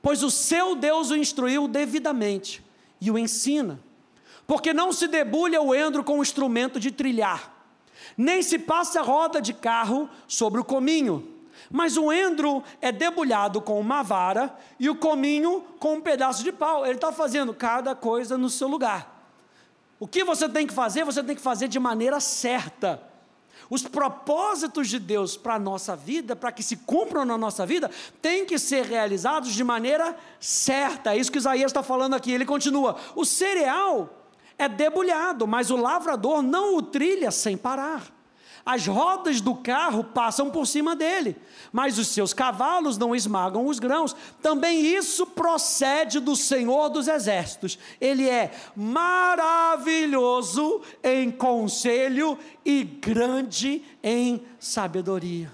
Pois 0.00 0.22
o 0.22 0.30
seu 0.30 0.76
Deus 0.76 1.10
o 1.10 1.16
instruiu 1.16 1.66
devidamente 1.66 2.62
e 3.00 3.10
o 3.10 3.18
ensina, 3.18 3.80
porque 4.46 4.72
não 4.72 4.92
se 4.92 5.08
debulha 5.08 5.60
o 5.60 5.74
endro 5.74 6.04
com 6.04 6.20
o 6.20 6.22
instrumento 6.22 6.78
de 6.78 6.92
trilhar, 6.92 7.52
nem 8.16 8.40
se 8.40 8.56
passa 8.56 9.02
roda 9.02 9.42
de 9.42 9.52
carro 9.52 10.08
sobre 10.28 10.60
o 10.60 10.64
cominho, 10.64 11.39
mas 11.70 11.96
o 11.96 12.12
endro 12.12 12.64
é 12.80 12.90
debulhado 12.90 13.60
com 13.60 13.78
uma 13.78 14.02
vara 14.02 14.52
e 14.78 14.90
o 14.90 14.96
cominho 14.96 15.64
com 15.78 15.94
um 15.94 16.00
pedaço 16.00 16.42
de 16.42 16.50
pau. 16.50 16.84
Ele 16.84 16.96
está 16.96 17.12
fazendo 17.12 17.54
cada 17.54 17.94
coisa 17.94 18.36
no 18.36 18.50
seu 18.50 18.66
lugar. 18.66 19.18
O 20.00 20.08
que 20.08 20.24
você 20.24 20.48
tem 20.48 20.66
que 20.66 20.74
fazer, 20.74 21.04
você 21.04 21.22
tem 21.22 21.36
que 21.36 21.42
fazer 21.42 21.68
de 21.68 21.78
maneira 21.78 22.18
certa. 22.18 23.00
Os 23.68 23.82
propósitos 23.82 24.88
de 24.88 24.98
Deus 24.98 25.36
para 25.36 25.54
a 25.54 25.58
nossa 25.60 25.94
vida, 25.94 26.34
para 26.34 26.50
que 26.50 26.62
se 26.62 26.76
cumpram 26.78 27.24
na 27.24 27.38
nossa 27.38 27.64
vida, 27.64 27.88
têm 28.20 28.44
que 28.44 28.58
ser 28.58 28.84
realizados 28.84 29.52
de 29.52 29.62
maneira 29.62 30.16
certa. 30.40 31.14
É 31.14 31.18
isso 31.18 31.30
que 31.30 31.38
Isaías 31.38 31.70
está 31.70 31.84
falando 31.84 32.14
aqui. 32.14 32.32
Ele 32.32 32.44
continua: 32.44 32.96
o 33.14 33.24
cereal 33.24 34.26
é 34.58 34.68
debulhado, 34.68 35.46
mas 35.46 35.70
o 35.70 35.76
lavrador 35.76 36.42
não 36.42 36.76
o 36.76 36.82
trilha 36.82 37.30
sem 37.30 37.56
parar. 37.56 38.19
As 38.64 38.86
rodas 38.86 39.40
do 39.40 39.54
carro 39.54 40.04
passam 40.04 40.50
por 40.50 40.66
cima 40.66 40.94
dele, 40.94 41.34
mas 41.72 41.98
os 41.98 42.08
seus 42.08 42.34
cavalos 42.34 42.98
não 42.98 43.16
esmagam 43.16 43.66
os 43.66 43.78
grãos. 43.78 44.14
Também 44.42 44.84
isso 44.84 45.24
procede 45.26 46.20
do 46.20 46.36
Senhor 46.36 46.90
dos 46.90 47.08
Exércitos. 47.08 47.78
Ele 48.00 48.28
é 48.28 48.50
maravilhoso 48.76 50.82
em 51.02 51.30
conselho 51.30 52.38
e 52.64 52.84
grande 52.84 53.82
em 54.02 54.42
sabedoria. 54.58 55.50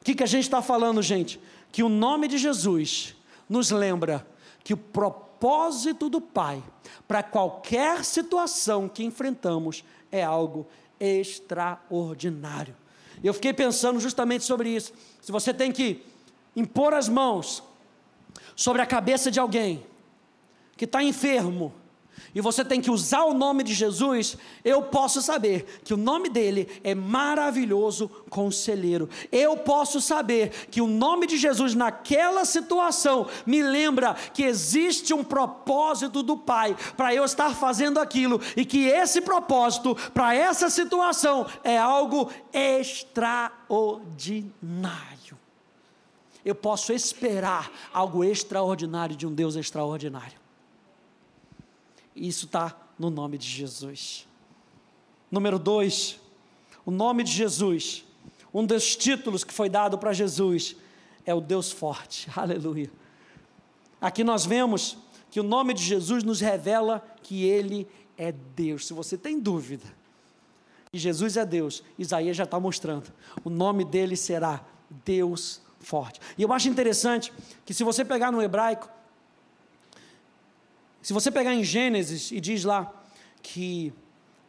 O 0.00 0.04
que, 0.04 0.14
que 0.14 0.24
a 0.24 0.26
gente 0.26 0.44
está 0.44 0.62
falando, 0.62 1.02
gente? 1.02 1.40
Que 1.70 1.82
o 1.82 1.88
nome 1.88 2.26
de 2.26 2.38
Jesus 2.38 3.14
nos 3.48 3.70
lembra 3.70 4.26
que 4.64 4.74
o 4.74 4.76
propósito 4.76 6.08
do 6.08 6.20
Pai 6.20 6.62
para 7.06 7.22
qualquer 7.22 8.04
situação 8.04 8.88
que 8.88 9.04
enfrentamos 9.04 9.84
é 10.10 10.24
algo 10.24 10.66
extraordinário. 11.00 12.76
Eu 13.24 13.34
fiquei 13.34 13.52
pensando 13.52 13.98
justamente 13.98 14.44
sobre 14.44 14.68
isso. 14.68 14.92
Se 15.20 15.32
você 15.32 15.52
tem 15.52 15.72
que 15.72 16.04
impor 16.54 16.94
as 16.94 17.08
mãos 17.08 17.62
sobre 18.54 18.82
a 18.82 18.86
cabeça 18.86 19.30
de 19.30 19.40
alguém 19.40 19.84
que 20.76 20.84
está 20.84 21.02
enfermo, 21.02 21.72
e 22.34 22.40
você 22.40 22.64
tem 22.64 22.80
que 22.80 22.90
usar 22.90 23.24
o 23.24 23.34
nome 23.34 23.62
de 23.62 23.74
Jesus, 23.74 24.36
eu 24.64 24.82
posso 24.82 25.20
saber 25.20 25.80
que 25.84 25.92
o 25.92 25.96
nome 25.96 26.28
dele 26.28 26.68
é 26.84 26.94
maravilhoso 26.94 28.08
conselheiro. 28.28 29.08
Eu 29.32 29.56
posso 29.56 30.00
saber 30.00 30.50
que 30.70 30.80
o 30.80 30.86
nome 30.86 31.26
de 31.26 31.36
Jesus 31.36 31.74
naquela 31.74 32.44
situação 32.44 33.26
me 33.44 33.62
lembra 33.62 34.14
que 34.14 34.44
existe 34.44 35.12
um 35.12 35.24
propósito 35.24 36.22
do 36.22 36.36
Pai 36.36 36.76
para 36.96 37.12
eu 37.14 37.24
estar 37.24 37.54
fazendo 37.54 37.98
aquilo 37.98 38.40
e 38.56 38.64
que 38.64 38.86
esse 38.86 39.20
propósito 39.20 39.96
para 40.14 40.34
essa 40.34 40.70
situação 40.70 41.46
é 41.64 41.76
algo 41.76 42.30
extraordinário. 42.52 45.38
Eu 46.44 46.54
posso 46.54 46.92
esperar 46.92 47.70
algo 47.92 48.24
extraordinário 48.24 49.14
de 49.14 49.26
um 49.26 49.34
Deus 49.34 49.56
extraordinário. 49.56 50.39
Isso 52.14 52.46
está 52.46 52.76
no 52.98 53.10
nome 53.10 53.38
de 53.38 53.48
Jesus. 53.48 54.26
Número 55.30 55.58
dois, 55.58 56.20
o 56.84 56.90
nome 56.90 57.22
de 57.22 57.32
Jesus, 57.32 58.04
um 58.52 58.66
dos 58.66 58.96
títulos 58.96 59.44
que 59.44 59.54
foi 59.54 59.68
dado 59.68 59.96
para 59.96 60.12
Jesus 60.12 60.76
é 61.24 61.32
o 61.32 61.40
Deus 61.40 61.70
forte, 61.70 62.28
aleluia. 62.34 62.90
Aqui 64.00 64.24
nós 64.24 64.44
vemos 64.44 64.96
que 65.30 65.38
o 65.38 65.44
nome 65.44 65.72
de 65.74 65.82
Jesus 65.82 66.24
nos 66.24 66.40
revela 66.40 67.04
que 67.22 67.44
Ele 67.44 67.86
é 68.18 68.32
Deus. 68.32 68.86
Se 68.86 68.92
você 68.92 69.16
tem 69.16 69.38
dúvida 69.38 69.86
que 70.90 70.98
Jesus 70.98 71.36
é 71.36 71.46
Deus, 71.46 71.82
Isaías 71.98 72.36
já 72.36 72.44
está 72.44 72.58
mostrando, 72.58 73.12
o 73.44 73.50
nome 73.50 73.84
dele 73.84 74.16
será 74.16 74.64
Deus 75.04 75.62
forte. 75.78 76.20
E 76.36 76.42
eu 76.42 76.52
acho 76.52 76.68
interessante 76.68 77.32
que 77.64 77.72
se 77.72 77.84
você 77.84 78.04
pegar 78.04 78.32
no 78.32 78.42
hebraico, 78.42 78.88
se 81.02 81.12
você 81.12 81.30
pegar 81.30 81.54
em 81.54 81.64
Gênesis 81.64 82.30
e 82.30 82.40
diz 82.40 82.64
lá 82.64 82.92
que 83.42 83.92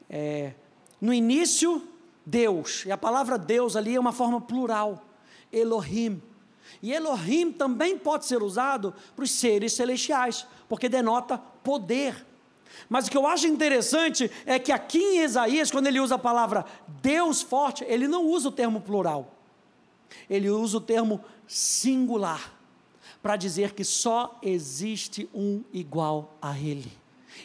é, 0.09 0.53
no 0.99 1.13
início, 1.13 1.87
Deus, 2.25 2.85
e 2.85 2.91
a 2.91 2.97
palavra 2.97 3.37
Deus 3.37 3.75
ali 3.75 3.95
é 3.95 3.99
uma 3.99 4.11
forma 4.11 4.41
plural, 4.41 5.05
Elohim. 5.51 6.21
E 6.83 6.91
Elohim 6.91 7.51
também 7.51 7.97
pode 7.97 8.25
ser 8.25 8.43
usado 8.43 8.93
para 9.15 9.23
os 9.23 9.31
seres 9.31 9.73
celestiais, 9.73 10.45
porque 10.67 10.89
denota 10.89 11.37
poder. 11.63 12.25
Mas 12.89 13.07
o 13.07 13.11
que 13.11 13.17
eu 13.17 13.25
acho 13.25 13.47
interessante 13.47 14.29
é 14.45 14.59
que 14.59 14.71
aqui 14.71 14.99
em 14.99 15.23
Isaías, 15.23 15.71
quando 15.71 15.87
ele 15.87 15.99
usa 15.99 16.15
a 16.15 16.19
palavra 16.19 16.65
Deus 17.01 17.41
forte, 17.41 17.85
ele 17.87 18.07
não 18.07 18.25
usa 18.25 18.49
o 18.49 18.51
termo 18.51 18.81
plural, 18.81 19.33
ele 20.29 20.49
usa 20.49 20.77
o 20.77 20.81
termo 20.81 21.23
singular 21.47 22.60
para 23.21 23.35
dizer 23.35 23.73
que 23.73 23.83
só 23.83 24.37
existe 24.41 25.29
um 25.33 25.63
igual 25.71 26.35
a 26.41 26.57
Ele. 26.57 26.91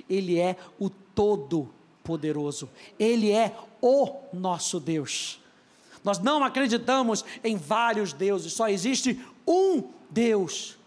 Ele 0.08 0.38
é 0.38 0.56
o 0.78 0.88
Todo-Poderoso, 0.88 2.68
Ele 2.98 3.30
é 3.30 3.56
o 3.80 4.16
nosso 4.32 4.80
Deus. 4.80 5.40
Nós 6.02 6.18
não 6.18 6.44
acreditamos 6.44 7.24
em 7.42 7.56
vários 7.56 8.12
deuses, 8.12 8.52
só 8.52 8.68
existe 8.68 9.20
um 9.46 9.90
Deus. 10.08 10.78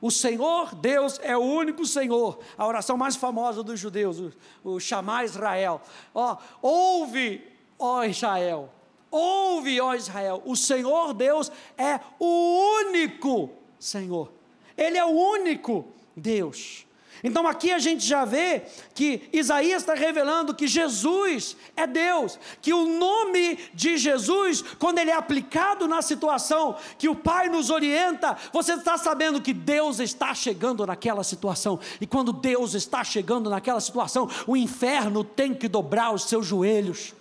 O 0.00 0.10
Senhor 0.10 0.74
Deus 0.74 1.18
é 1.22 1.36
o 1.36 1.40
único 1.40 1.86
Senhor. 1.86 2.38
A 2.58 2.66
oração 2.66 2.96
mais 2.96 3.16
famosa 3.16 3.62
dos 3.62 3.80
judeus, 3.80 4.34
o, 4.62 4.78
chamar 4.78 5.24
Israel. 5.24 5.80
Ó, 6.14 6.36
ouve, 6.60 7.42
ó 7.78 8.04
Israel. 8.04 8.70
Ouve, 9.10 9.80
ó 9.80 9.94
Israel. 9.94 10.42
O 10.44 10.54
Senhor 10.54 11.14
Deus 11.14 11.50
é 11.78 11.98
o 12.18 12.82
único 12.86 13.50
Senhor. 13.78 14.30
Ele 14.76 14.98
é 14.98 15.04
o 15.04 15.10
único 15.10 15.86
Deus. 16.16 16.86
Então 17.24 17.46
aqui 17.46 17.72
a 17.72 17.78
gente 17.78 18.04
já 18.04 18.24
vê 18.24 18.62
que 18.94 19.28
Isaías 19.32 19.82
está 19.82 19.94
revelando 19.94 20.54
que 20.54 20.66
Jesus 20.66 21.56
é 21.74 21.86
Deus, 21.86 22.38
que 22.60 22.72
o 22.72 22.86
nome 22.98 23.58
de 23.72 23.96
Jesus, 23.96 24.62
quando 24.78 24.98
ele 24.98 25.10
é 25.10 25.14
aplicado 25.14 25.88
na 25.88 26.02
situação 26.02 26.76
que 26.98 27.08
o 27.08 27.14
Pai 27.14 27.48
nos 27.48 27.70
orienta, 27.70 28.36
você 28.52 28.74
está 28.74 28.98
sabendo 28.98 29.40
que 29.40 29.52
Deus 29.52 29.98
está 29.98 30.34
chegando 30.34 30.86
naquela 30.86 31.24
situação, 31.24 31.80
e 32.00 32.06
quando 32.06 32.32
Deus 32.32 32.74
está 32.74 33.02
chegando 33.02 33.48
naquela 33.48 33.80
situação, 33.80 34.28
o 34.46 34.56
inferno 34.56 35.24
tem 35.24 35.54
que 35.54 35.68
dobrar 35.68 36.12
os 36.12 36.24
seus 36.24 36.46
joelhos. 36.46 37.14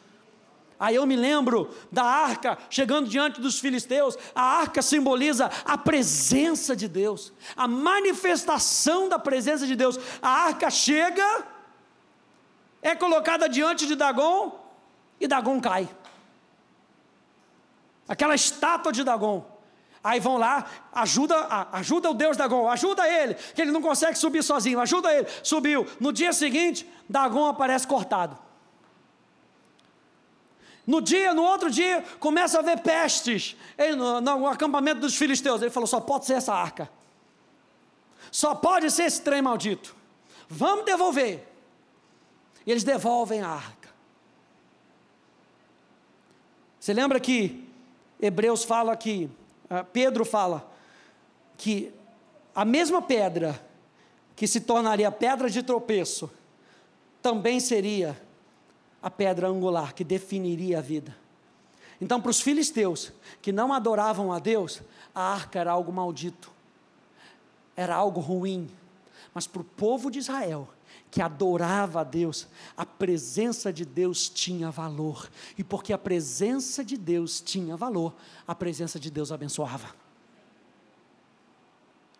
Aí 0.86 0.94
eu 0.94 1.06
me 1.08 1.16
lembro 1.16 1.76
da 1.92 2.04
arca 2.04 2.60
chegando 2.70 3.10
diante 3.10 3.42
dos 3.42 3.58
filisteus. 3.58 4.16
A 4.36 4.44
arca 4.44 4.84
simboliza 4.84 5.50
a 5.66 5.76
presença 5.80 6.76
de 6.76 6.88
Deus, 6.88 7.34
a 7.58 7.68
manifestação 7.68 9.10
da 9.10 9.18
presença 9.18 9.66
de 9.66 9.76
Deus. 9.76 10.00
A 10.22 10.30
arca 10.30 10.70
chega, 10.70 11.44
é 12.84 12.94
colocada 12.94 13.50
diante 13.50 13.88
de 13.88 13.96
Dagon 13.96 14.64
e 15.20 15.28
Dagon 15.28 15.60
cai. 15.60 15.90
Aquela 18.08 18.36
estátua 18.36 18.92
de 18.92 19.04
Dagon. 19.04 19.44
Aí 20.04 20.20
vão 20.20 20.38
lá, 20.38 20.68
ajuda, 20.94 21.68
ajuda 21.72 22.12
o 22.12 22.14
Deus 22.14 22.38
Dagon, 22.38 22.70
ajuda 22.70 23.10
ele, 23.10 23.34
que 23.34 23.62
ele 23.64 23.72
não 23.72 23.82
consegue 23.82 24.20
subir 24.20 24.44
sozinho, 24.44 24.80
ajuda 24.80 25.12
ele. 25.12 25.28
Subiu. 25.42 25.88
No 26.00 26.14
dia 26.14 26.32
seguinte, 26.32 26.88
Dagon 27.10 27.48
aparece 27.48 27.88
cortado. 27.88 28.45
No 30.86 31.02
dia, 31.02 31.34
no 31.34 31.44
outro 31.44 31.70
dia, 31.72 32.04
começa 32.20 32.58
a 32.58 32.62
haver 32.62 32.80
pestes 32.80 33.56
no, 33.98 34.22
no 34.22 34.48
acampamento 34.48 35.02
dos 35.02 35.16
filisteus. 35.16 35.62
Ele 35.62 35.72
falou: 35.72 35.88
só 35.88 36.00
pode 36.00 36.26
ser 36.26 36.34
essa 36.34 36.54
arca. 36.54 36.90
Só 38.32 38.54
pode 38.54 38.92
ser 38.92 39.04
esse 39.04 39.22
trem 39.22 39.42
maldito. 39.42 39.96
Vamos 40.48 40.86
devolver. 40.86 41.48
E 42.66 42.72
eles 42.72 42.84
devolvem 42.84 43.42
a 43.42 43.50
arca. 43.50 43.90
Você 46.80 46.94
lembra 46.94 47.20
que 47.20 47.68
Hebreus 48.22 48.64
fala 48.64 48.96
que 48.96 49.30
ah, 49.70 49.84
Pedro 49.84 50.24
fala 50.24 50.72
que 51.58 51.92
a 52.54 52.64
mesma 52.64 53.02
pedra 53.02 53.60
que 54.36 54.48
se 54.48 54.62
tornaria 54.62 55.12
pedra 55.12 55.50
de 55.50 55.64
tropeço, 55.64 56.30
também 57.22 57.60
seria 57.60 58.20
a 59.06 59.12
pedra 59.12 59.48
angular 59.48 59.94
que 59.94 60.04
definiria 60.04 60.80
a 60.80 60.82
vida. 60.82 61.16
Então, 62.02 62.20
para 62.20 62.32
os 62.32 62.42
filisteus 62.42 63.14
que 63.40 63.52
não 63.52 63.72
adoravam 63.72 64.34
a 64.34 64.40
Deus, 64.40 64.82
a 65.14 65.22
arca 65.22 65.60
era 65.60 65.72
algo 65.72 65.94
maldito, 65.94 66.52
era 67.76 67.94
algo 67.94 68.20
ruim. 68.20 68.68
Mas 69.32 69.46
para 69.46 69.62
o 69.62 69.64
povo 69.64 70.10
de 70.10 70.18
Israel, 70.18 70.68
que 71.12 71.22
adorava 71.22 72.02
a 72.02 72.04
Deus, 72.04 72.48
a 72.76 72.84
presença 72.84 73.72
de 73.72 73.86
Deus 73.86 74.28
tinha 74.28 74.72
valor. 74.72 75.30
E 75.56 75.64
porque 75.64 75.94
a 75.94 76.00
presença 76.00 76.84
de 76.84 76.98
Deus 76.98 77.40
tinha 77.40 77.78
valor, 77.78 78.12
a 78.48 78.56
presença 78.56 79.00
de 79.00 79.12
Deus 79.12 79.32
abençoava. 79.32 79.94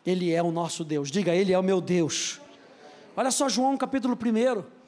Ele 0.06 0.32
é 0.32 0.44
o 0.44 0.52
nosso 0.52 0.84
Deus. 0.84 1.10
Diga, 1.10 1.34
Ele 1.34 1.52
é 1.52 1.58
o 1.58 1.64
meu 1.64 1.82
Deus. 1.82 2.40
Olha 3.18 3.32
só 3.32 3.50
João 3.50 3.76
capítulo 3.76 4.16
1. 4.16 4.85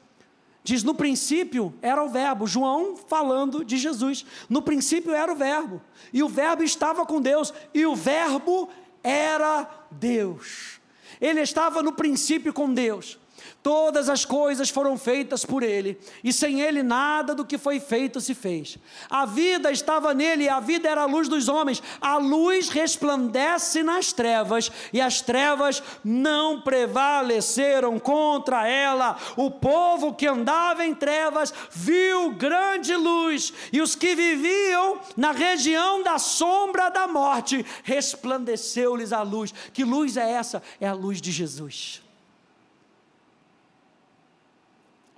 Diz: 0.68 0.84
no 0.84 0.94
princípio 0.94 1.72
era 1.80 2.04
o 2.04 2.10
Verbo, 2.10 2.46
João 2.46 2.94
falando 2.94 3.64
de 3.64 3.78
Jesus. 3.78 4.26
No 4.50 4.60
princípio 4.60 5.14
era 5.14 5.32
o 5.32 5.34
Verbo, 5.34 5.80
e 6.12 6.22
o 6.22 6.28
Verbo 6.28 6.62
estava 6.62 7.06
com 7.06 7.22
Deus, 7.22 7.54
e 7.72 7.86
o 7.86 7.96
Verbo 7.96 8.68
era 9.02 9.66
Deus. 9.90 10.78
Ele 11.22 11.40
estava 11.40 11.82
no 11.82 11.94
princípio 11.94 12.52
com 12.52 12.70
Deus. 12.70 13.18
Todas 13.62 14.08
as 14.08 14.24
coisas 14.24 14.70
foram 14.70 14.96
feitas 14.96 15.44
por 15.44 15.62
ele, 15.62 15.98
e 16.22 16.32
sem 16.32 16.60
ele 16.60 16.82
nada 16.82 17.34
do 17.34 17.44
que 17.44 17.58
foi 17.58 17.80
feito 17.80 18.20
se 18.20 18.34
fez. 18.34 18.78
A 19.10 19.26
vida 19.26 19.70
estava 19.70 20.14
nele, 20.14 20.44
e 20.44 20.48
a 20.48 20.60
vida 20.60 20.88
era 20.88 21.02
a 21.02 21.06
luz 21.06 21.28
dos 21.28 21.48
homens. 21.48 21.82
A 22.00 22.16
luz 22.16 22.68
resplandece 22.68 23.82
nas 23.82 24.12
trevas, 24.12 24.70
e 24.92 25.00
as 25.00 25.20
trevas 25.20 25.82
não 26.04 26.60
prevaleceram 26.60 27.98
contra 27.98 28.66
ela. 28.66 29.16
O 29.36 29.50
povo 29.50 30.14
que 30.14 30.26
andava 30.26 30.84
em 30.84 30.94
trevas 30.94 31.52
viu 31.70 32.30
grande 32.30 32.94
luz, 32.94 33.52
e 33.72 33.80
os 33.80 33.94
que 33.94 34.14
viviam 34.14 35.00
na 35.16 35.32
região 35.32 36.02
da 36.02 36.18
sombra 36.18 36.88
da 36.88 37.06
morte, 37.06 37.64
resplandeceu-lhes 37.82 39.12
a 39.12 39.22
luz. 39.22 39.52
Que 39.72 39.84
luz 39.84 40.16
é 40.16 40.30
essa? 40.30 40.62
É 40.80 40.86
a 40.86 40.92
luz 40.92 41.20
de 41.20 41.30
Jesus. 41.30 42.07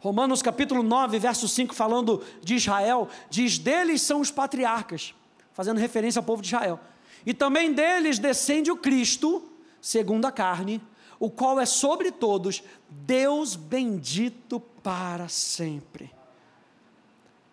Romanos 0.00 0.40
capítulo 0.40 0.82
9, 0.82 1.18
verso 1.18 1.46
5, 1.46 1.74
falando 1.74 2.22
de 2.42 2.54
Israel, 2.54 3.08
diz: 3.28 3.58
Deles 3.58 4.00
são 4.00 4.20
os 4.20 4.30
patriarcas, 4.30 5.14
fazendo 5.52 5.78
referência 5.78 6.18
ao 6.18 6.24
povo 6.24 6.40
de 6.40 6.48
Israel. 6.48 6.80
E 7.24 7.34
também 7.34 7.72
deles 7.72 8.18
descende 8.18 8.70
o 8.70 8.76
Cristo, 8.76 9.46
segundo 9.80 10.24
a 10.24 10.32
carne, 10.32 10.80
o 11.18 11.30
qual 11.30 11.60
é 11.60 11.66
sobre 11.66 12.10
todos, 12.10 12.62
Deus 12.88 13.54
bendito 13.54 14.58
para 14.82 15.28
sempre. 15.28 16.10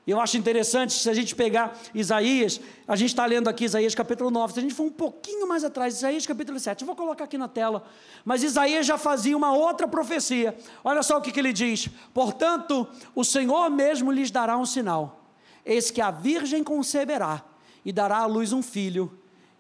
Eu 0.08 0.22
acho 0.22 0.38
interessante, 0.38 0.94
se 0.94 1.10
a 1.10 1.14
gente 1.14 1.36
pegar 1.36 1.78
Isaías, 1.94 2.62
a 2.88 2.96
gente 2.96 3.10
está 3.10 3.26
lendo 3.26 3.50
aqui 3.50 3.66
Isaías 3.66 3.94
capítulo 3.94 4.32
9, 4.32 4.54
se 4.54 4.60
a 4.60 4.62
gente 4.62 4.74
for 4.74 4.86
um 4.86 4.90
pouquinho 4.90 5.46
mais 5.46 5.66
atrás, 5.66 5.98
Isaías 5.98 6.26
capítulo 6.26 6.58
7, 6.58 6.82
eu 6.82 6.86
vou 6.86 6.96
colocar 6.96 7.26
aqui 7.26 7.38
na 7.38 7.50
tela, 7.50 7.84
mas 8.24 8.42
Isaías 8.42 8.86
já 8.86 8.98
fazia 8.98 9.36
uma 9.36 9.52
outra 9.52 9.86
profecia, 9.86 10.58
olha 10.82 11.04
só 11.04 11.18
o 11.18 11.22
que, 11.22 11.30
que 11.30 11.42
ele 11.42 11.52
diz: 11.52 11.90
portanto, 12.14 12.88
o 13.14 13.26
Senhor 13.26 13.70
mesmo 13.70 14.10
lhes 14.10 14.32
dará 14.32 14.58
um 14.58 14.66
sinal, 14.66 15.26
eis 15.66 15.92
que 15.92 16.00
a 16.00 16.10
virgem 16.10 16.64
conceberá 16.64 17.44
e 17.84 17.92
dará 17.92 18.20
à 18.20 18.26
luz 18.26 18.54
um 18.54 18.62
filho, 18.62 19.12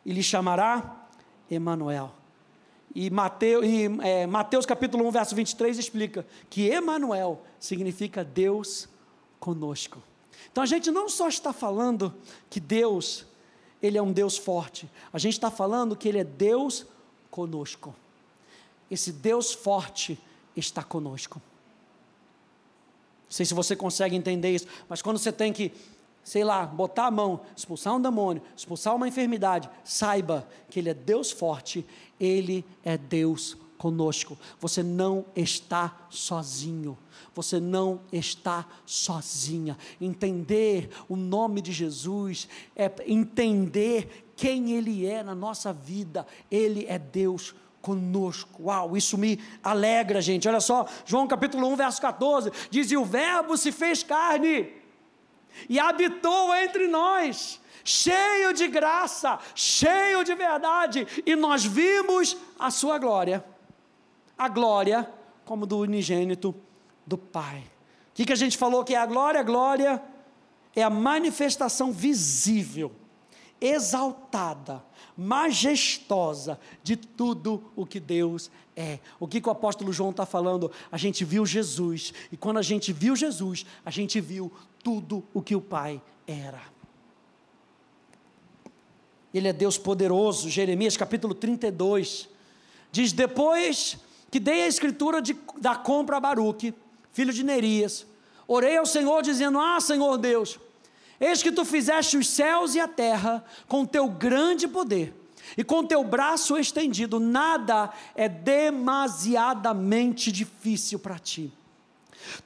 e 0.05 0.13
lhe 0.13 0.23
chamará 0.23 1.07
Emanuel. 1.51 2.13
E 2.95 3.09
Mateus, 3.09 3.65
e, 3.65 3.83
é, 4.01 4.25
Mateus 4.25 4.65
capítulo 4.65 5.05
1, 5.09 5.11
verso 5.11 5.35
23 5.35 5.77
explica 5.77 6.25
que 6.49 6.69
Emanuel 6.69 7.41
significa 7.59 8.23
Deus 8.23 8.87
conosco. 9.41 10.01
Então 10.51 10.63
a 10.63 10.67
gente 10.67 10.91
não 10.91 11.09
só 11.09 11.27
está 11.27 11.53
falando 11.53 12.13
que 12.49 12.59
Deus, 12.59 13.25
Ele 13.81 13.97
é 13.97 14.01
um 14.01 14.11
Deus 14.11 14.37
forte, 14.37 14.89
a 15.11 15.17
gente 15.17 15.33
está 15.33 15.51
falando 15.51 15.95
que 15.95 16.07
Ele 16.07 16.19
é 16.19 16.23
Deus 16.23 16.85
conosco. 17.29 17.95
Esse 18.89 19.11
Deus 19.11 19.53
forte 19.53 20.17
está 20.55 20.83
conosco. 20.83 21.41
Não 23.25 23.31
sei 23.31 23.45
se 23.45 23.53
você 23.53 23.75
consegue 23.75 24.15
entender 24.15 24.55
isso, 24.55 24.67
mas 24.87 25.01
quando 25.01 25.17
você 25.17 25.31
tem 25.31 25.51
que, 25.51 25.73
sei 26.23 26.43
lá, 26.43 26.65
botar 26.65 27.07
a 27.07 27.11
mão, 27.11 27.41
expulsar 27.55 27.93
um 27.93 28.01
demônio, 28.01 28.41
expulsar 28.55 28.95
uma 28.95 29.07
enfermidade, 29.07 29.69
saiba 29.83 30.47
que 30.69 30.79
Ele 30.79 30.89
é 30.89 30.93
Deus 30.93 31.31
forte, 31.31 31.85
Ele 32.19 32.65
é 32.85 32.97
Deus 32.97 33.57
conosco. 33.77 34.37
Você 34.59 34.81
não 34.81 35.25
está 35.35 35.95
sozinho. 36.09 36.97
Você 37.33 37.59
não 37.59 38.01
está 38.11 38.65
sozinha. 38.85 39.77
Entender 40.01 40.89
o 41.07 41.15
nome 41.15 41.61
de 41.61 41.71
Jesus 41.71 42.47
é 42.75 42.91
entender 43.05 44.27
quem 44.35 44.73
Ele 44.73 45.05
é 45.05 45.23
na 45.23 45.35
nossa 45.35 45.71
vida. 45.71 46.25
Ele 46.49 46.85
é 46.87 46.97
Deus 46.97 47.53
conosco. 47.81 48.63
Uau, 48.63 48.97
isso 48.97 49.17
me 49.17 49.39
alegra, 49.63 50.21
gente. 50.21 50.47
Olha 50.47 50.59
só, 50.59 50.87
João 51.05 51.27
capítulo 51.27 51.67
1, 51.67 51.75
verso 51.75 52.01
14: 52.01 52.51
diz: 52.69 52.91
E 52.91 52.97
o 52.97 53.05
Verbo 53.05 53.55
se 53.55 53.71
fez 53.71 54.03
carne 54.03 54.71
e 55.69 55.79
habitou 55.79 56.53
entre 56.55 56.87
nós 56.87 57.59
cheio 57.87 58.51
de 58.51 58.67
graça, 58.67 59.39
cheio 59.55 60.21
de 60.25 60.35
verdade, 60.35 61.07
e 61.25 61.37
nós 61.37 61.63
vimos 61.63 62.35
a 62.59 62.69
sua 62.69 62.97
glória, 62.97 63.43
a 64.37 64.47
glória 64.47 65.09
como 65.45 65.65
do 65.65 65.79
unigênito 65.79 66.53
do 67.05 67.17
Pai. 67.17 67.59
O 68.11 68.13
que, 68.13 68.25
que 68.25 68.33
a 68.33 68.37
gente 68.37 68.57
falou 68.57 68.83
que 68.83 68.93
é 68.93 68.97
a 68.97 69.05
glória? 69.05 69.39
A 69.39 69.43
glória 69.43 70.03
é 70.75 70.83
a 70.83 70.89
manifestação 70.89 71.91
visível, 71.91 72.91
exaltada, 73.59 74.83
majestosa 75.15 76.59
de 76.83 76.95
tudo 76.95 77.63
o 77.75 77.85
que 77.85 77.99
Deus 77.99 78.51
é. 78.75 78.99
O 79.19 79.27
que, 79.27 79.41
que 79.41 79.47
o 79.47 79.51
apóstolo 79.51 79.91
João 79.91 80.11
está 80.11 80.25
falando? 80.25 80.71
A 80.91 80.97
gente 80.97 81.25
viu 81.25 81.45
Jesus, 81.45 82.13
e 82.31 82.37
quando 82.37 82.57
a 82.57 82.61
gente 82.61 82.93
viu 82.93 83.15
Jesus, 83.15 83.65
a 83.83 83.89
gente 83.89 84.21
viu 84.21 84.51
tudo 84.83 85.23
o 85.33 85.41
que 85.41 85.55
o 85.55 85.61
Pai 85.61 86.01
era. 86.27 86.61
Ele 89.33 89.47
é 89.47 89.53
Deus 89.53 89.77
poderoso, 89.77 90.49
Jeremias 90.49 90.95
capítulo 90.95 91.33
32, 91.33 92.29
diz: 92.91 93.11
Depois 93.11 93.97
que 94.29 94.39
dei 94.39 94.63
a 94.63 94.67
escritura 94.67 95.21
de, 95.21 95.35
da 95.57 95.75
compra 95.75 96.17
a 96.17 96.19
Baruque, 96.19 96.73
filho 97.11 97.33
de 97.33 97.43
Nerias. 97.43 98.05
Orei 98.47 98.77
ao 98.77 98.85
Senhor 98.85 99.21
dizendo: 99.21 99.59
Ah, 99.59 99.79
Senhor 99.79 100.17
Deus, 100.17 100.59
eis 101.19 101.43
que 101.43 101.51
tu 101.51 101.65
fizeste 101.65 102.17
os 102.17 102.27
céus 102.27 102.75
e 102.75 102.79
a 102.79 102.87
terra 102.87 103.43
com 103.67 103.85
teu 103.85 104.07
grande 104.07 104.67
poder 104.67 105.13
e 105.55 105.63
com 105.63 105.83
teu 105.83 106.03
braço 106.03 106.57
estendido, 106.57 107.19
nada 107.19 107.91
é 108.15 108.27
demasiadamente 108.27 110.31
difícil 110.31 110.97
para 110.99 111.19
ti. 111.19 111.53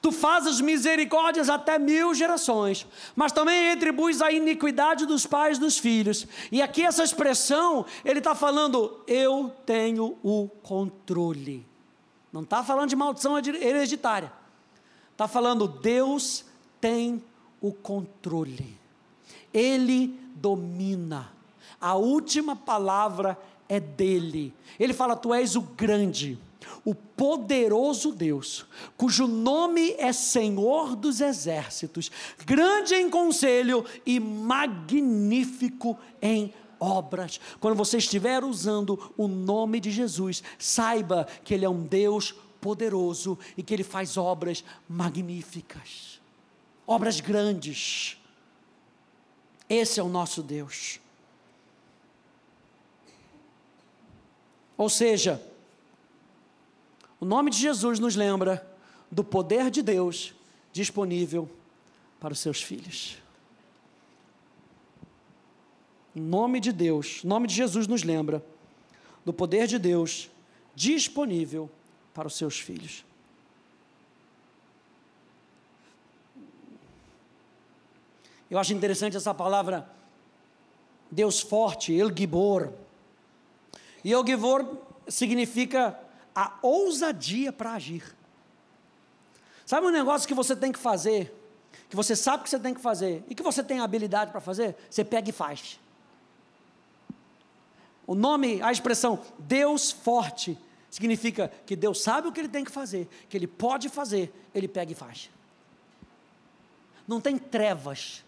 Tu 0.00 0.12
fazes 0.12 0.60
misericórdias 0.60 1.48
até 1.48 1.76
mil 1.78 2.14
gerações, 2.14 2.86
mas 3.16 3.32
também 3.32 3.70
retribuis 3.70 4.22
a 4.22 4.30
iniquidade 4.30 5.06
dos 5.06 5.26
pais 5.26 5.58
dos 5.58 5.78
filhos. 5.78 6.26
E 6.52 6.62
aqui 6.62 6.82
essa 6.82 7.02
expressão, 7.02 7.84
ele 8.04 8.18
está 8.18 8.34
falando, 8.34 9.02
eu 9.06 9.52
tenho 9.66 10.16
o 10.22 10.48
controle. 10.62 11.71
Não 12.32 12.42
está 12.42 12.64
falando 12.64 12.88
de 12.88 12.96
maldição 12.96 13.36
hereditária. 13.38 14.32
Está 15.12 15.28
falando, 15.28 15.68
Deus 15.68 16.44
tem 16.80 17.22
o 17.60 17.72
controle, 17.72 18.76
Ele 19.54 20.18
domina, 20.34 21.30
a 21.80 21.94
última 21.94 22.56
palavra 22.56 23.38
é 23.68 23.78
dele. 23.78 24.52
Ele 24.80 24.92
fala: 24.92 25.14
Tu 25.14 25.32
és 25.32 25.54
o 25.54 25.60
grande, 25.60 26.38
o 26.84 26.94
poderoso 26.94 28.10
Deus, 28.10 28.66
cujo 28.96 29.28
nome 29.28 29.94
é 29.98 30.12
Senhor 30.12 30.96
dos 30.96 31.20
Exércitos, 31.20 32.10
grande 32.44 32.94
em 32.94 33.08
conselho 33.08 33.84
e 34.04 34.18
magnífico 34.18 35.96
em 36.20 36.52
obras. 36.82 37.40
Quando 37.60 37.76
você 37.76 37.98
estiver 37.98 38.42
usando 38.42 39.12
o 39.16 39.28
nome 39.28 39.78
de 39.78 39.90
Jesus, 39.90 40.42
saiba 40.58 41.26
que 41.44 41.54
Ele 41.54 41.64
é 41.64 41.68
um 41.68 41.84
Deus 41.84 42.34
poderoso 42.60 43.38
e 43.56 43.62
que 43.62 43.72
Ele 43.72 43.84
faz 43.84 44.16
obras 44.16 44.64
magníficas, 44.88 46.20
obras 46.84 47.20
grandes. 47.20 48.18
Esse 49.68 50.00
é 50.00 50.02
o 50.02 50.08
nosso 50.08 50.42
Deus. 50.42 50.98
Ou 54.76 54.88
seja, 54.88 55.40
o 57.20 57.24
nome 57.24 57.50
de 57.50 57.58
Jesus 57.58 58.00
nos 58.00 58.16
lembra 58.16 58.68
do 59.08 59.22
poder 59.22 59.70
de 59.70 59.82
Deus 59.82 60.34
disponível 60.72 61.48
para 62.18 62.32
os 62.32 62.40
seus 62.40 62.60
filhos. 62.60 63.21
Nome 66.14 66.60
de 66.60 66.72
Deus, 66.72 67.22
nome 67.24 67.46
de 67.46 67.54
Jesus 67.54 67.86
nos 67.86 68.02
lembra 68.02 68.44
do 69.24 69.32
poder 69.32 69.66
de 69.66 69.78
Deus 69.78 70.30
disponível 70.74 71.70
para 72.12 72.26
os 72.26 72.34
seus 72.34 72.58
filhos. 72.58 73.04
Eu 78.50 78.58
acho 78.58 78.74
interessante 78.74 79.16
essa 79.16 79.32
palavra 79.32 79.88
Deus 81.10 81.40
forte, 81.40 81.94
El 81.94 82.14
Gibor. 82.14 82.72
E 84.04 84.12
El 84.12 84.26
Gibor 84.26 84.76
significa 85.08 85.98
a 86.34 86.58
ousadia 86.62 87.52
para 87.52 87.72
agir. 87.72 88.14
Sabe 89.64 89.86
um 89.86 89.90
negócio 89.90 90.28
que 90.28 90.34
você 90.34 90.54
tem 90.56 90.72
que 90.72 90.78
fazer, 90.78 91.34
que 91.88 91.96
você 91.96 92.16
sabe 92.16 92.42
que 92.42 92.50
você 92.50 92.58
tem 92.58 92.74
que 92.74 92.80
fazer 92.80 93.24
e 93.28 93.34
que 93.34 93.42
você 93.42 93.62
tem 93.62 93.80
habilidade 93.80 94.30
para 94.30 94.40
fazer? 94.40 94.76
Você 94.90 95.04
pega 95.04 95.30
e 95.30 95.32
faz. 95.32 95.78
O 98.12 98.14
nome, 98.14 98.60
a 98.60 98.70
expressão 98.70 99.18
Deus 99.38 99.90
forte, 99.90 100.58
significa 100.90 101.50
que 101.64 101.74
Deus 101.74 102.02
sabe 102.02 102.28
o 102.28 102.32
que 102.32 102.40
ele 102.40 102.48
tem 102.50 102.62
que 102.62 102.70
fazer, 102.70 103.08
que 103.26 103.34
ele 103.34 103.46
pode 103.46 103.88
fazer, 103.88 104.30
ele 104.54 104.68
pega 104.68 104.92
e 104.92 104.94
faz. 104.94 105.30
Não 107.08 107.22
tem 107.22 107.38
trevas, 107.38 108.22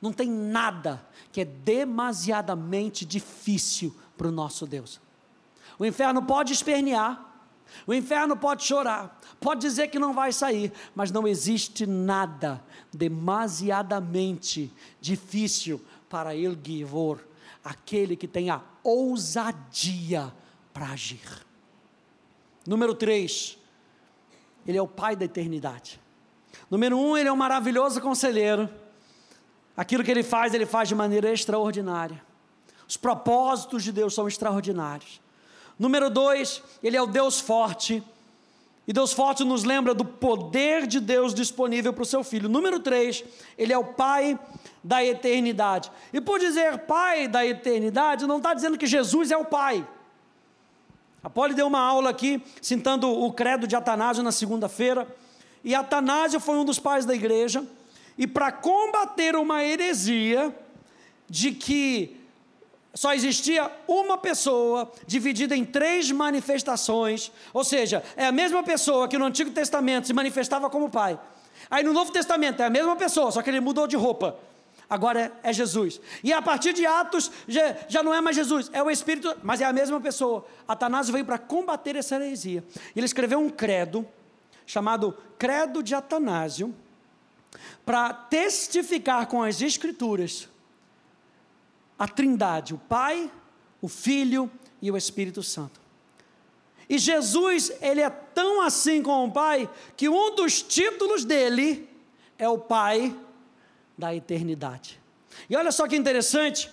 não 0.00 0.14
tem 0.14 0.30
nada 0.30 1.06
que 1.30 1.42
é 1.42 1.44
demasiadamente 1.44 3.04
difícil 3.04 3.94
para 4.16 4.28
o 4.28 4.32
nosso 4.32 4.66
Deus. 4.66 4.98
O 5.78 5.84
inferno 5.84 6.22
pode 6.22 6.54
espernear, 6.54 7.34
o 7.86 7.92
inferno 7.92 8.34
pode 8.34 8.64
chorar, 8.64 9.20
pode 9.38 9.60
dizer 9.60 9.88
que 9.88 9.98
não 9.98 10.14
vai 10.14 10.32
sair, 10.32 10.72
mas 10.94 11.10
não 11.10 11.28
existe 11.28 11.84
nada 11.86 12.64
demasiadamente 12.90 14.72
difícil 15.02 15.84
para 16.08 16.34
El 16.34 16.56
Givor, 16.64 17.20
aquele 17.64 18.16
que 18.16 18.28
tem 18.28 18.50
a 18.50 18.60
ousadia 18.82 20.32
para 20.72 20.86
agir. 20.86 21.46
Número 22.66 22.94
3, 22.94 23.58
ele 24.66 24.78
é 24.78 24.82
o 24.82 24.88
Pai 24.88 25.16
da 25.16 25.24
eternidade. 25.24 26.00
Número 26.70 26.96
1, 26.96 27.00
um, 27.00 27.16
ele 27.16 27.28
é 27.28 27.32
um 27.32 27.36
maravilhoso 27.36 28.00
conselheiro. 28.00 28.68
Aquilo 29.76 30.04
que 30.04 30.10
ele 30.10 30.22
faz, 30.22 30.54
ele 30.54 30.66
faz 30.66 30.88
de 30.88 30.94
maneira 30.94 31.32
extraordinária. 31.32 32.22
Os 32.86 32.96
propósitos 32.96 33.82
de 33.82 33.92
Deus 33.92 34.14
são 34.14 34.28
extraordinários. 34.28 35.20
Número 35.78 36.10
dois, 36.10 36.62
ele 36.82 36.96
é 36.96 37.02
o 37.02 37.06
Deus 37.06 37.40
forte. 37.40 38.02
E 38.86 38.92
Deus 38.92 39.12
forte 39.12 39.44
nos 39.44 39.62
lembra 39.62 39.94
do 39.94 40.04
poder 40.04 40.86
de 40.86 40.98
Deus 40.98 41.32
disponível 41.32 41.92
para 41.92 42.02
o 42.02 42.06
seu 42.06 42.24
filho. 42.24 42.48
Número 42.48 42.80
três, 42.80 43.22
ele 43.56 43.72
é 43.72 43.78
o 43.78 43.84
Pai 43.84 44.38
da 44.82 45.04
eternidade. 45.04 45.90
E 46.12 46.20
por 46.20 46.40
dizer 46.40 46.78
Pai 46.78 47.28
da 47.28 47.46
eternidade, 47.46 48.26
não 48.26 48.38
está 48.38 48.52
dizendo 48.52 48.76
que 48.76 48.86
Jesus 48.86 49.30
é 49.30 49.36
o 49.36 49.44
Pai. 49.44 49.86
A 51.22 51.30
Poli 51.30 51.54
deu 51.54 51.68
uma 51.68 51.78
aula 51.78 52.10
aqui, 52.10 52.42
citando 52.60 53.08
o 53.08 53.32
credo 53.32 53.68
de 53.68 53.76
Atanásio 53.76 54.24
na 54.24 54.32
segunda-feira. 54.32 55.06
E 55.62 55.72
Atanásio 55.72 56.40
foi 56.40 56.56
um 56.56 56.64
dos 56.64 56.80
pais 56.80 57.06
da 57.06 57.14
igreja. 57.14 57.64
E 58.18 58.26
para 58.26 58.50
combater 58.50 59.36
uma 59.36 59.62
heresia 59.62 60.52
de 61.30 61.52
que 61.52 62.16
só 62.94 63.14
existia 63.14 63.70
uma 63.88 64.18
pessoa 64.18 64.92
dividida 65.06 65.56
em 65.56 65.64
três 65.64 66.10
manifestações, 66.10 67.32
ou 67.52 67.64
seja, 67.64 68.02
é 68.16 68.26
a 68.26 68.32
mesma 68.32 68.62
pessoa 68.62 69.08
que 69.08 69.16
no 69.16 69.24
Antigo 69.24 69.50
Testamento 69.50 70.06
se 70.06 70.12
manifestava 70.12 70.68
como 70.68 70.90
Pai. 70.90 71.18
Aí 71.70 71.82
no 71.82 71.92
Novo 71.92 72.12
Testamento 72.12 72.60
é 72.60 72.66
a 72.66 72.70
mesma 72.70 72.94
pessoa, 72.96 73.30
só 73.30 73.40
que 73.40 73.48
ele 73.48 73.60
mudou 73.60 73.86
de 73.86 73.96
roupa. 73.96 74.36
Agora 74.90 75.32
é, 75.42 75.50
é 75.50 75.52
Jesus. 75.54 75.98
E 76.22 76.34
a 76.34 76.42
partir 76.42 76.74
de 76.74 76.84
Atos 76.84 77.30
já, 77.48 77.76
já, 77.88 78.02
não 78.02 78.12
é 78.12 78.20
mais 78.20 78.36
Jesus, 78.36 78.68
é 78.74 78.82
o 78.82 78.90
Espírito, 78.90 79.34
mas 79.42 79.62
é 79.62 79.64
a 79.64 79.72
mesma 79.72 79.98
pessoa. 79.98 80.44
Atanásio 80.68 81.14
veio 81.14 81.24
para 81.24 81.38
combater 81.38 81.96
essa 81.96 82.16
heresia. 82.16 82.62
Ele 82.94 83.06
escreveu 83.06 83.38
um 83.38 83.48
credo 83.48 84.06
chamado 84.66 85.16
Credo 85.38 85.82
de 85.82 85.94
Atanásio 85.94 86.74
para 87.86 88.12
testificar 88.12 89.26
com 89.26 89.42
as 89.42 89.62
Escrituras 89.62 90.51
a 92.02 92.08
Trindade, 92.08 92.74
o 92.74 92.78
Pai, 92.78 93.30
o 93.80 93.86
Filho 93.86 94.50
e 94.80 94.90
o 94.90 94.96
Espírito 94.96 95.40
Santo. 95.40 95.80
E 96.88 96.98
Jesus, 96.98 97.70
ele 97.80 98.00
é 98.00 98.10
tão 98.10 98.60
assim 98.60 99.04
com 99.04 99.24
o 99.24 99.30
Pai, 99.30 99.70
que 99.96 100.08
um 100.08 100.34
dos 100.34 100.60
títulos 100.62 101.24
dele 101.24 101.88
é 102.36 102.48
o 102.48 102.58
Pai 102.58 103.16
da 103.96 104.12
eternidade. 104.12 105.00
E 105.48 105.54
olha 105.54 105.70
só 105.70 105.86
que 105.86 105.94
interessante, 105.94 106.68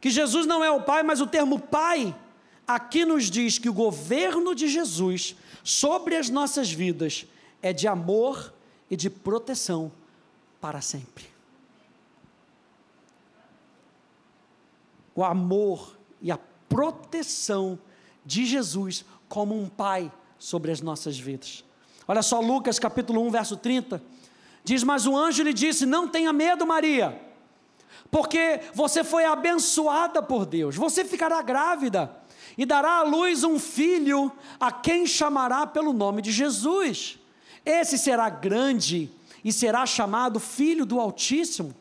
que 0.00 0.10
Jesus 0.10 0.44
não 0.44 0.64
é 0.64 0.70
o 0.72 0.82
Pai, 0.82 1.04
mas 1.04 1.20
o 1.20 1.26
termo 1.28 1.60
Pai 1.60 2.12
aqui 2.66 3.04
nos 3.04 3.30
diz 3.30 3.60
que 3.60 3.68
o 3.68 3.72
governo 3.72 4.56
de 4.56 4.66
Jesus 4.66 5.36
sobre 5.62 6.16
as 6.16 6.28
nossas 6.28 6.68
vidas 6.68 7.28
é 7.62 7.72
de 7.72 7.86
amor 7.86 8.52
e 8.90 8.96
de 8.96 9.08
proteção 9.08 9.92
para 10.60 10.80
sempre. 10.80 11.37
O 15.18 15.24
amor 15.24 15.98
e 16.22 16.30
a 16.30 16.38
proteção 16.68 17.76
de 18.24 18.46
Jesus 18.46 19.04
como 19.28 19.60
um 19.60 19.68
pai 19.68 20.12
sobre 20.38 20.70
as 20.70 20.80
nossas 20.80 21.18
vidas. 21.18 21.64
Olha 22.06 22.22
só 22.22 22.38
Lucas 22.40 22.78
capítulo 22.78 23.26
1, 23.26 23.30
verso 23.32 23.56
30. 23.56 24.00
Diz: 24.62 24.84
Mas 24.84 25.06
o 25.06 25.16
anjo 25.16 25.42
lhe 25.42 25.52
disse: 25.52 25.84
Não 25.84 26.06
tenha 26.06 26.32
medo, 26.32 26.64
Maria, 26.64 27.20
porque 28.12 28.60
você 28.72 29.02
foi 29.02 29.24
abençoada 29.24 30.22
por 30.22 30.46
Deus, 30.46 30.76
você 30.76 31.04
ficará 31.04 31.42
grávida 31.42 32.14
e 32.56 32.64
dará 32.64 32.98
à 32.98 33.02
luz 33.02 33.42
um 33.42 33.58
filho, 33.58 34.30
a 34.60 34.70
quem 34.70 35.04
chamará 35.04 35.66
pelo 35.66 35.92
nome 35.92 36.22
de 36.22 36.30
Jesus. 36.30 37.18
Esse 37.66 37.98
será 37.98 38.30
grande 38.30 39.10
e 39.44 39.52
será 39.52 39.84
chamado 39.84 40.38
Filho 40.38 40.86
do 40.86 41.00
Altíssimo. 41.00 41.74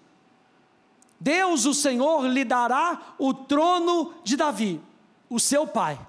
Deus, 1.20 1.66
o 1.66 1.74
Senhor, 1.74 2.28
lhe 2.28 2.44
dará 2.44 3.16
o 3.18 3.34
trono 3.34 4.14
de 4.24 4.36
Davi, 4.36 4.82
o 5.30 5.40
seu 5.40 5.66
pai. 5.66 6.00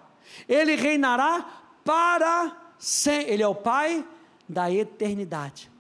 Ele 0.49 0.77
reinará 0.77 1.47
para 1.85 2.57
sempre. 2.79 3.33
Ele 3.33 3.43
é 3.43 3.49
o 3.49 3.55
pai 3.55 4.05
da 4.49 4.71
eternidade. 4.71 5.71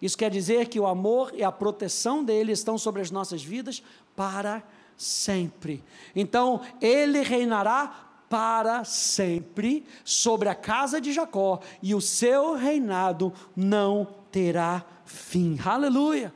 Isso 0.00 0.18
quer 0.18 0.30
dizer 0.30 0.68
que 0.68 0.80
o 0.80 0.86
amor 0.86 1.32
e 1.34 1.44
a 1.44 1.52
proteção 1.52 2.24
dele 2.24 2.52
estão 2.52 2.76
sobre 2.76 3.00
as 3.00 3.10
nossas 3.10 3.42
vidas 3.42 3.82
para 4.16 4.62
sempre. 4.96 5.82
Então, 6.14 6.60
ele 6.80 7.22
reinará 7.22 8.08
para 8.28 8.82
sempre 8.84 9.84
sobre 10.04 10.48
a 10.48 10.54
casa 10.54 11.00
de 11.00 11.12
Jacó, 11.12 11.60
e 11.82 11.94
o 11.94 12.00
seu 12.00 12.54
reinado 12.54 13.32
não 13.54 14.08
terá 14.30 14.84
fim. 15.04 15.58
Aleluia! 15.62 16.32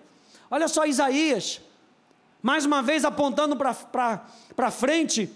Olha 0.51 0.69
só 0.69 0.85
Isaías, 0.85 1.61
mais 2.47 2.65
uma 2.65 2.81
vez 2.81 3.05
apontando 3.05 3.57
para 3.57 4.71
frente, 4.71 5.29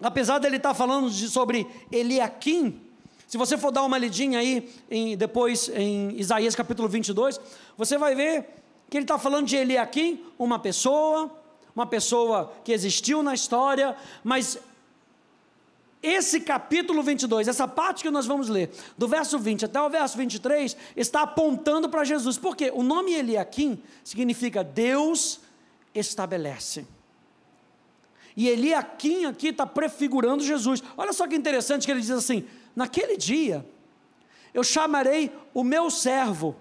apesar 0.00 0.38
dele 0.38 0.58
estar 0.58 0.68
tá 0.68 0.74
falando 0.76 1.10
de, 1.10 1.28
sobre 1.28 1.66
Eliakim, 1.90 2.80
se 3.26 3.36
você 3.36 3.58
for 3.58 3.72
dar 3.72 3.82
uma 3.82 3.98
lidinha 3.98 4.38
aí, 4.38 4.72
em, 4.88 5.16
depois 5.16 5.68
em 5.68 6.16
Isaías 6.16 6.54
capítulo 6.54 6.88
22, 6.88 7.40
você 7.76 7.98
vai 7.98 8.14
ver 8.14 8.46
que 8.88 8.96
ele 8.96 9.02
está 9.02 9.18
falando 9.18 9.48
de 9.48 9.56
Eliakim, 9.56 10.24
uma 10.38 10.60
pessoa, 10.60 11.28
uma 11.74 11.86
pessoa 11.86 12.52
que 12.62 12.70
existiu 12.70 13.20
na 13.20 13.34
história, 13.34 13.96
mas 14.22 14.60
esse 16.00 16.38
capítulo 16.38 17.02
22, 17.02 17.48
essa 17.48 17.66
parte 17.66 18.04
que 18.04 18.12
nós 18.12 18.26
vamos 18.26 18.48
ler, 18.48 18.70
do 18.96 19.08
verso 19.08 19.40
20 19.40 19.64
até 19.64 19.82
o 19.82 19.90
verso 19.90 20.16
23, 20.16 20.76
está 20.94 21.22
apontando 21.22 21.88
para 21.88 22.04
Jesus. 22.04 22.38
Por 22.38 22.54
quê? 22.54 22.70
O 22.72 22.84
nome 22.84 23.12
Eliakim 23.12 23.82
significa 24.04 24.62
Deus 24.62 25.40
estabelece. 25.94 26.86
E 28.36 28.48
Eliakim 28.48 29.24
aqui 29.24 29.48
está 29.48 29.66
prefigurando 29.66 30.44
Jesus. 30.44 30.82
Olha 30.96 31.12
só 31.12 31.26
que 31.26 31.34
interessante 31.34 31.84
que 31.84 31.90
ele 31.90 32.00
diz 32.00 32.10
assim: 32.10 32.44
naquele 32.74 33.16
dia 33.16 33.66
eu 34.54 34.62
chamarei 34.62 35.32
o 35.52 35.64
meu 35.64 35.90
servo. 35.90 36.56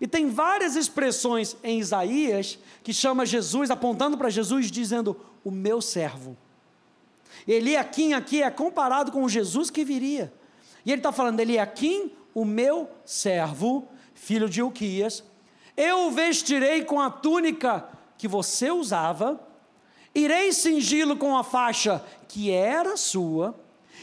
E 0.00 0.06
tem 0.06 0.30
várias 0.30 0.76
expressões 0.76 1.56
em 1.62 1.80
Isaías 1.80 2.58
que 2.82 2.94
chama 2.94 3.26
Jesus, 3.26 3.70
apontando 3.70 4.16
para 4.16 4.30
Jesus, 4.30 4.70
dizendo: 4.70 5.20
o 5.44 5.50
meu 5.50 5.80
servo. 5.80 6.36
Eliakim 7.46 8.12
aqui 8.12 8.42
é 8.42 8.50
comparado 8.50 9.12
com 9.12 9.24
o 9.24 9.28
Jesus 9.28 9.70
que 9.70 9.84
viria. 9.84 10.32
E 10.84 10.90
ele 10.90 11.00
está 11.00 11.12
falando, 11.12 11.40
Eliakim, 11.40 12.12
o 12.34 12.44
meu 12.44 12.88
servo, 13.04 13.88
filho 14.14 14.48
de 14.48 14.62
Uquias, 14.62 15.24
eu 15.76 16.06
o 16.06 16.10
vestirei 16.10 16.84
com 16.84 17.00
a 17.00 17.10
túnica 17.10 17.88
que 18.18 18.28
você 18.28 18.70
usava, 18.70 19.40
irei 20.14 20.52
cingi-lo 20.52 21.16
com 21.16 21.38
a 21.38 21.44
faixa 21.44 22.04
que 22.26 22.50
era 22.50 22.96
sua, 22.96 23.54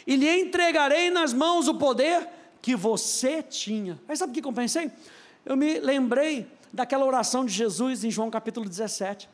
e 0.08 0.16
lhe 0.16 0.42
entregarei 0.42 1.10
nas 1.10 1.34
mãos 1.34 1.68
o 1.68 1.76
poder 1.76 2.28
que 2.62 2.76
você 2.76 3.44
tinha. 3.44 4.00
Aí 4.08 4.16
sabe 4.16 4.32
o 4.32 4.42
que 4.42 4.48
eu 4.48 4.54
pensei? 4.54 4.90
Eu 5.46 5.56
me 5.56 5.80
lembrei 5.80 6.48
daquela 6.74 7.06
oração 7.06 7.46
de 7.46 7.54
Jesus 7.54 8.04
em 8.04 8.10
João 8.10 8.32
capítulo 8.32 8.68
17, 8.68 9.30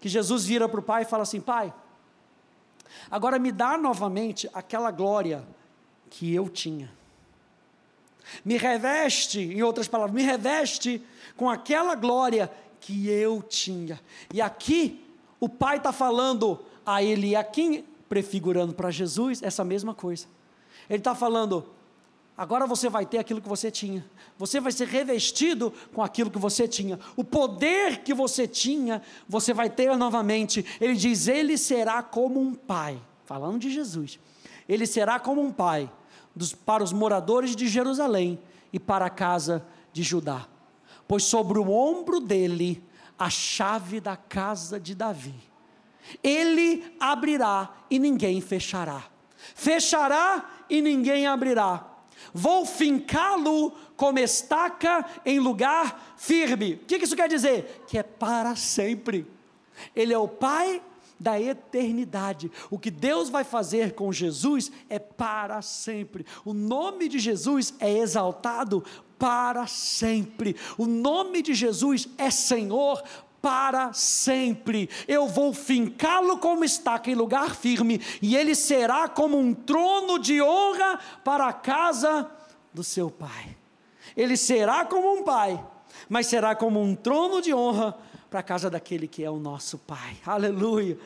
que 0.00 0.08
Jesus 0.08 0.44
vira 0.44 0.68
para 0.68 0.80
o 0.80 0.82
pai 0.82 1.02
e 1.02 1.06
fala 1.06 1.22
assim: 1.22 1.40
Pai, 1.40 1.72
agora 3.10 3.38
me 3.38 3.52
dá 3.52 3.78
novamente 3.78 4.48
aquela 4.52 4.90
glória 4.90 5.44
que 6.10 6.34
eu 6.34 6.48
tinha. 6.48 6.90
Me 8.44 8.56
reveste, 8.56 9.40
em 9.40 9.62
outras 9.62 9.86
palavras, 9.86 10.14
me 10.14 10.22
reveste 10.22 11.02
com 11.36 11.48
aquela 11.48 11.94
glória 11.94 12.50
que 12.84 13.08
eu 13.08 13.42
tinha. 13.42 13.98
E 14.32 14.42
aqui 14.42 15.02
o 15.40 15.48
pai 15.48 15.78
está 15.78 15.90
falando 15.90 16.60
a 16.84 17.02
Eliakim, 17.02 17.82
prefigurando 18.10 18.74
para 18.74 18.90
Jesus 18.90 19.42
essa 19.42 19.64
mesma 19.64 19.94
coisa. 19.94 20.26
Ele 20.88 20.98
está 20.98 21.14
falando: 21.14 21.64
agora 22.36 22.66
você 22.66 22.90
vai 22.90 23.06
ter 23.06 23.16
aquilo 23.16 23.40
que 23.40 23.48
você 23.48 23.70
tinha, 23.70 24.04
você 24.36 24.60
vai 24.60 24.70
ser 24.70 24.86
revestido 24.86 25.72
com 25.94 26.02
aquilo 26.02 26.30
que 26.30 26.38
você 26.38 26.68
tinha, 26.68 27.00
o 27.16 27.24
poder 27.24 28.02
que 28.02 28.12
você 28.12 28.46
tinha, 28.46 29.00
você 29.26 29.54
vai 29.54 29.70
ter 29.70 29.96
novamente. 29.96 30.62
Ele 30.78 30.94
diz: 30.94 31.26
Ele 31.26 31.56
será 31.56 32.02
como 32.02 32.38
um 32.38 32.54
pai, 32.54 33.00
falando 33.24 33.58
de 33.58 33.70
Jesus, 33.70 34.18
ele 34.68 34.86
será 34.86 35.18
como 35.18 35.40
um 35.40 35.50
pai 35.50 35.90
dos, 36.36 36.52
para 36.52 36.84
os 36.84 36.92
moradores 36.92 37.56
de 37.56 37.66
Jerusalém 37.66 38.38
e 38.70 38.78
para 38.78 39.06
a 39.06 39.10
casa 39.10 39.66
de 39.90 40.02
Judá, 40.02 40.46
pois 41.06 41.24
sobre 41.24 41.58
o 41.58 41.70
ombro 41.70 42.20
dele 42.20 42.82
a 43.18 43.30
chave 43.30 44.00
da 44.00 44.16
casa 44.16 44.78
de 44.80 44.94
Davi. 44.94 45.34
Ele 46.22 46.94
abrirá 47.00 47.72
e 47.90 47.98
ninguém 47.98 48.40
fechará, 48.40 49.04
fechará 49.54 50.64
e 50.68 50.82
ninguém 50.82 51.26
abrirá. 51.26 51.86
Vou 52.32 52.66
fincá-lo 52.66 53.72
como 53.96 54.18
estaca 54.18 55.04
em 55.24 55.38
lugar 55.38 56.14
firme. 56.16 56.74
O 56.74 56.86
que 56.86 56.96
isso 56.96 57.16
quer 57.16 57.28
dizer? 57.28 57.84
Que 57.86 57.98
é 57.98 58.02
para 58.02 58.56
sempre. 58.56 59.26
Ele 59.94 60.12
é 60.12 60.18
o 60.18 60.28
Pai 60.28 60.82
da 61.18 61.40
eternidade. 61.40 62.50
O 62.70 62.78
que 62.78 62.90
Deus 62.90 63.28
vai 63.28 63.44
fazer 63.44 63.94
com 63.94 64.12
Jesus 64.12 64.70
é 64.88 64.98
para 64.98 65.62
sempre. 65.62 66.26
O 66.44 66.52
nome 66.52 67.08
de 67.08 67.18
Jesus 67.18 67.74
é 67.78 67.98
exaltado 67.98 68.84
para 69.18 69.66
sempre. 69.66 70.56
O 70.76 70.86
nome 70.86 71.42
de 71.42 71.54
Jesus 71.54 72.08
é 72.18 72.30
Senhor 72.30 73.02
para 73.44 73.92
sempre. 73.92 74.88
Eu 75.06 75.28
vou 75.28 75.52
fincá-lo 75.52 76.38
como 76.38 76.64
estaca 76.64 77.10
em 77.10 77.14
lugar 77.14 77.54
firme, 77.54 78.00
e 78.22 78.34
ele 78.34 78.54
será 78.54 79.06
como 79.06 79.38
um 79.38 79.52
trono 79.52 80.18
de 80.18 80.40
honra 80.40 80.98
para 81.22 81.46
a 81.46 81.52
casa 81.52 82.30
do 82.72 82.82
seu 82.82 83.10
pai. 83.10 83.54
Ele 84.16 84.36
será 84.36 84.86
como 84.86 85.20
um 85.20 85.22
pai, 85.22 85.62
mas 86.08 86.26
será 86.26 86.54
como 86.54 86.82
um 86.82 86.94
trono 86.94 87.42
de 87.42 87.52
honra 87.52 87.94
para 88.30 88.40
a 88.40 88.42
casa 88.42 88.70
daquele 88.70 89.06
que 89.06 89.22
é 89.22 89.30
o 89.30 89.38
nosso 89.38 89.76
pai. 89.76 90.16
Aleluia. 90.24 90.98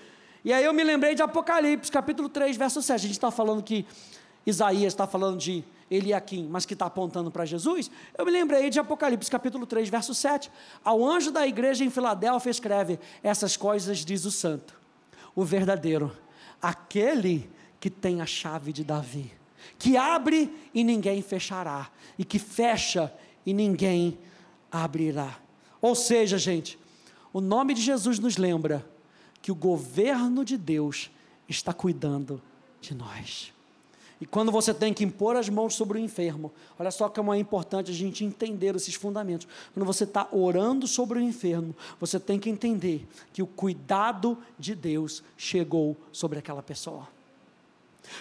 E 0.44 0.52
aí 0.52 0.64
eu 0.64 0.72
me 0.72 0.84
lembrei 0.84 1.14
de 1.16 1.22
Apocalipse, 1.22 1.90
capítulo 1.90 2.28
3, 2.28 2.56
verso 2.56 2.80
7. 2.80 2.94
A 2.94 2.98
gente 2.98 3.12
está 3.12 3.30
falando 3.30 3.62
que 3.62 3.84
Isaías 4.46 4.92
está 4.92 5.06
falando 5.06 5.38
de 5.38 5.64
Eliakim, 5.91 6.47
mas 6.49 6.66
que 6.66 6.74
está 6.74 6.86
apontando 6.86 7.30
para 7.30 7.45
Jesus, 7.45 7.91
eu 8.16 8.24
me 8.24 8.30
lembrei 8.30 8.68
de 8.70 8.78
Apocalipse 8.78 9.30
capítulo 9.30 9.66
3, 9.66 9.89
verso 9.89 10.14
7. 10.14 10.51
Ao 10.84 11.05
anjo 11.05 11.30
da 11.30 11.47
igreja 11.47 11.84
em 11.84 11.91
Filadélfia 11.91 12.51
escreve: 12.51 12.99
Essas 13.22 13.57
coisas 13.57 14.05
diz 14.05 14.24
o 14.24 14.30
santo, 14.30 14.78
o 15.34 15.45
verdadeiro, 15.45 16.16
aquele 16.61 17.51
que 17.80 17.89
tem 17.89 18.20
a 18.20 18.26
chave 18.26 18.72
de 18.72 18.84
Davi, 18.84 19.32
que 19.78 19.97
abre 19.97 20.53
e 20.74 20.84
ninguém 20.84 21.22
fechará, 21.22 21.91
e 22.18 22.24
que 22.24 22.39
fecha 22.39 23.12
e 23.47 23.55
ninguém 23.55 24.18
abrirá. 24.70 25.39
Ou 25.80 25.95
seja, 25.95 26.36
gente, 26.36 26.78
o 27.32 27.41
nome 27.41 27.72
de 27.72 27.80
Jesus 27.80 28.18
nos 28.18 28.36
lembra 28.36 28.84
que 29.41 29.53
o 29.53 29.55
governo 29.55 30.45
de 30.45 30.57
Deus 30.57 31.11
está 31.49 31.72
cuidando 31.72 32.43
de 32.80 32.95
nós. 32.95 33.53
E 34.20 34.26
quando 34.26 34.50
você 34.50 34.74
tem 34.74 34.92
que 34.92 35.04
impor 35.04 35.36
as 35.36 35.48
mãos 35.48 35.74
sobre 35.74 35.98
o 35.98 36.00
enfermo, 36.00 36.52
olha 36.78 36.90
só 36.90 37.08
como 37.08 37.32
é 37.32 37.38
importante 37.38 37.90
a 37.90 37.94
gente 37.94 38.24
entender 38.24 38.74
esses 38.74 38.94
fundamentos. 38.94 39.46
Quando 39.72 39.86
você 39.86 40.04
está 40.04 40.26
orando 40.32 40.88
sobre 40.88 41.18
o 41.18 41.22
enfermo, 41.22 41.74
você 42.00 42.18
tem 42.18 42.38
que 42.38 42.50
entender 42.50 43.06
que 43.32 43.42
o 43.42 43.46
cuidado 43.46 44.36
de 44.58 44.74
Deus 44.74 45.22
chegou 45.36 45.96
sobre 46.10 46.38
aquela 46.38 46.62
pessoa. 46.62 47.06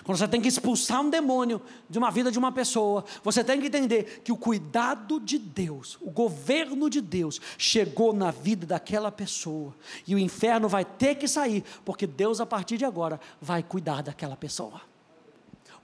Quando 0.04 0.18
você 0.18 0.28
tem 0.28 0.42
que 0.42 0.48
expulsar 0.48 1.02
um 1.02 1.10
demônio 1.10 1.62
de 1.90 1.98
uma 1.98 2.12
vida 2.12 2.32
de 2.32 2.38
uma 2.38 2.52
pessoa, 2.52 3.06
você 3.24 3.44
tem 3.44 3.60
que 3.60 3.68
entender 3.68 4.22
que 4.24 4.32
o 4.32 4.38
cuidado 4.38 5.20
de 5.20 5.38
Deus, 5.38 5.98
o 6.02 6.12
governo 6.12 6.90
de 6.90 7.02
Deus, 7.02 7.40
chegou 7.58 8.14
na 8.14 8.30
vida 8.30 8.66
daquela 8.66 9.12
pessoa. 9.12 9.74
E 10.06 10.14
o 10.14 10.20
inferno 10.20 10.68
vai 10.68 10.84
ter 10.84 11.16
que 11.16 11.28
sair, 11.28 11.64
porque 11.86 12.06
Deus, 12.06 12.42
a 12.42 12.46
partir 12.46 12.78
de 12.78 12.86
agora, 12.86 13.20
vai 13.42 13.64
cuidar 13.64 14.04
daquela 14.04 14.36
pessoa. 14.36 14.82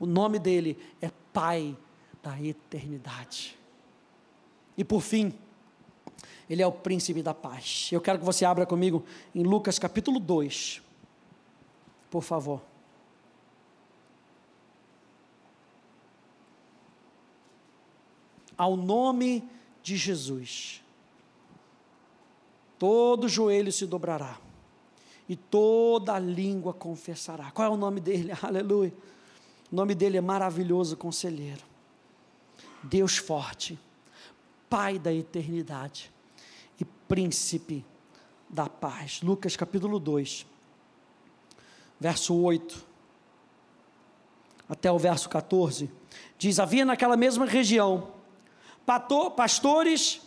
O 0.03 0.05
nome 0.05 0.37
dele 0.37 0.77
é 1.01 1.09
Pai 1.31 1.77
da 2.21 2.37
eternidade. 2.41 3.57
E 4.77 4.83
por 4.83 4.99
fim, 4.99 5.33
ele 6.49 6.61
é 6.61 6.67
o 6.67 6.73
príncipe 6.73 7.23
da 7.23 7.33
paz. 7.33 7.89
Eu 7.89 8.01
quero 8.01 8.19
que 8.19 8.25
você 8.25 8.43
abra 8.43 8.65
comigo 8.65 9.05
em 9.33 9.43
Lucas 9.43 9.79
capítulo 9.79 10.19
2. 10.19 10.81
Por 12.11 12.21
favor. 12.21 12.61
Ao 18.57 18.75
nome 18.75 19.41
de 19.81 19.95
Jesus, 19.95 20.83
todo 22.77 23.29
joelho 23.29 23.71
se 23.71 23.87
dobrará 23.87 24.37
e 25.29 25.37
toda 25.37 26.19
língua 26.19 26.73
confessará. 26.73 27.51
Qual 27.51 27.65
é 27.65 27.73
o 27.73 27.77
nome 27.77 28.01
dele? 28.01 28.33
Aleluia 28.43 28.91
o 29.73 29.75
nome 29.75 29.95
dele 29.95 30.17
é 30.17 30.21
maravilhoso 30.21 30.95
conselheiro, 30.95 31.63
Deus 32.83 33.17
forte, 33.17 33.79
Pai 34.69 34.99
da 34.99 35.11
eternidade 35.11 36.11
e 36.79 36.85
príncipe 36.85 37.83
da 38.47 38.69
paz. 38.69 39.21
Lucas 39.23 39.55
capítulo 39.55 39.97
2, 39.97 40.45
verso 41.99 42.35
8 42.35 42.85
até 44.69 44.91
o 44.91 44.99
verso 44.99 45.27
14, 45.27 45.89
diz: 46.37 46.59
Havia 46.59 46.85
naquela 46.85 47.17
mesma 47.17 47.47
região 47.47 48.11
pastores 49.35 50.21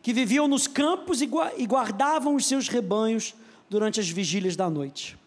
que 0.00 0.12
viviam 0.12 0.46
nos 0.46 0.68
campos 0.68 1.20
e 1.20 1.66
guardavam 1.66 2.36
os 2.36 2.46
seus 2.46 2.68
rebanhos 2.68 3.34
durante 3.68 3.98
as 3.98 4.08
vigílias 4.08 4.54
da 4.54 4.70
noite. 4.70 5.18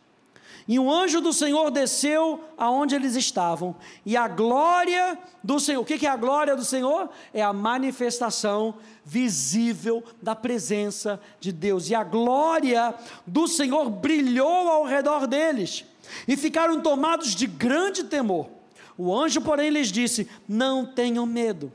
E 0.68 0.80
um 0.80 0.91
anjo 0.91 1.22
do 1.22 1.32
Senhor 1.32 1.70
desceu 1.70 2.43
aonde 2.57 2.95
eles 2.95 3.16
estavam, 3.16 3.76
e 4.03 4.18
a 4.18 4.28
glória 4.28 5.18
do 5.43 5.59
Senhor, 5.59 5.82
o 5.82 5.86
que 5.86 6.05
é 6.05 6.09
a 6.09 6.16
glória 6.16 6.55
do 6.55 6.66
Senhor? 6.66 7.07
É 7.32 7.43
a 7.43 7.53
manifestação 7.53 8.74
visível 9.05 10.03
da 10.20 10.36
presença 10.36 11.22
de 11.39 11.51
Deus, 11.51 11.89
e 11.89 11.95
a 11.95 12.03
glória 12.03 12.95
do 13.28 13.47
Senhor 13.47 13.91
brilhou 13.91 14.68
ao 14.68 14.86
redor 14.86 15.28
deles, 15.28 15.86
e 16.28 16.36
ficaram 16.36 16.82
tomados 16.82 17.36
de 17.36 17.45
grande 17.45 18.03
temor. 18.03 18.49
O 18.97 19.16
anjo, 19.16 19.41
porém, 19.41 19.70
lhes 19.70 19.91
disse: 19.91 20.28
Não 20.47 20.84
tenham 20.84 21.28
medo, 21.28 21.72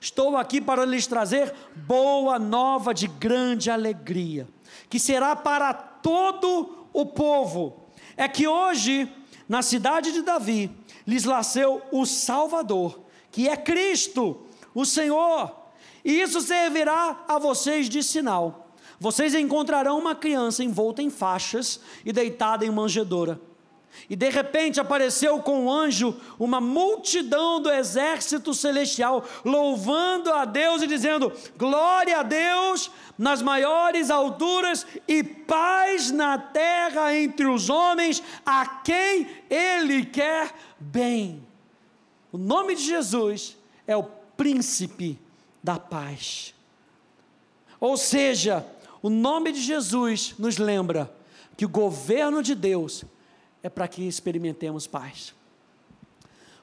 estou 0.00 0.36
aqui 0.36 0.60
para 0.60 0.84
lhes 0.84 1.06
trazer 1.06 1.54
boa 1.76 2.36
nova 2.36 2.92
de 2.92 3.06
grande 3.06 3.70
alegria, 3.70 4.48
que 4.90 4.98
será 4.98 5.36
para 5.36 5.72
todo 5.72 6.88
o 6.92 7.06
povo 7.06 7.83
é 8.16 8.28
que 8.28 8.46
hoje, 8.46 9.10
na 9.48 9.62
cidade 9.62 10.12
de 10.12 10.22
Davi, 10.22 10.70
lhes 11.06 11.24
nasceu 11.24 11.82
o 11.92 12.06
Salvador, 12.06 13.00
que 13.30 13.48
é 13.48 13.56
Cristo, 13.56 14.46
o 14.74 14.84
Senhor. 14.84 15.54
E 16.04 16.20
isso 16.20 16.40
servirá 16.40 17.24
a 17.26 17.38
vocês 17.38 17.88
de 17.88 18.02
sinal. 18.02 18.70
Vocês 19.00 19.34
encontrarão 19.34 19.98
uma 19.98 20.14
criança 20.14 20.62
envolta 20.62 21.02
em 21.02 21.10
faixas 21.10 21.80
e 22.04 22.12
deitada 22.12 22.64
em 22.64 22.70
manjedoura. 22.70 23.40
E 24.08 24.14
de 24.16 24.28
repente 24.28 24.80
apareceu 24.80 25.38
com 25.40 25.66
o 25.66 25.72
anjo 25.72 26.14
uma 26.38 26.60
multidão 26.60 27.60
do 27.60 27.70
exército 27.70 28.52
celestial, 28.52 29.24
louvando 29.44 30.32
a 30.32 30.44
Deus 30.44 30.82
e 30.82 30.86
dizendo: 30.86 31.32
Glória 31.56 32.20
a 32.20 32.22
Deus 32.22 32.90
nas 33.16 33.40
maiores 33.40 34.10
alturas 34.10 34.86
e 35.06 35.22
paz 35.22 36.10
na 36.10 36.36
terra 36.38 37.16
entre 37.16 37.46
os 37.46 37.70
homens, 37.70 38.22
a 38.44 38.66
quem 38.66 39.28
Ele 39.48 40.04
quer 40.04 40.52
bem. 40.78 41.42
O 42.30 42.36
nome 42.38 42.74
de 42.74 42.82
Jesus 42.82 43.56
é 43.86 43.96
o 43.96 44.02
príncipe 44.36 45.18
da 45.62 45.78
paz. 45.78 46.54
Ou 47.80 47.96
seja, 47.96 48.66
o 49.00 49.08
nome 49.08 49.52
de 49.52 49.60
Jesus 49.60 50.34
nos 50.38 50.58
lembra 50.58 51.14
que 51.56 51.64
o 51.64 51.68
governo 51.68 52.42
de 52.42 52.54
Deus 52.54 53.04
é 53.64 53.70
para 53.70 53.88
que 53.88 54.06
experimentemos 54.06 54.86
paz. 54.86 55.34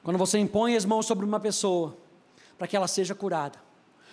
Quando 0.04 0.16
você 0.16 0.38
impõe 0.38 0.76
as 0.76 0.84
mãos 0.84 1.04
sobre 1.04 1.26
uma 1.26 1.40
pessoa, 1.40 1.96
para 2.56 2.68
que 2.68 2.76
ela 2.76 2.86
seja 2.86 3.12
curada. 3.12 3.58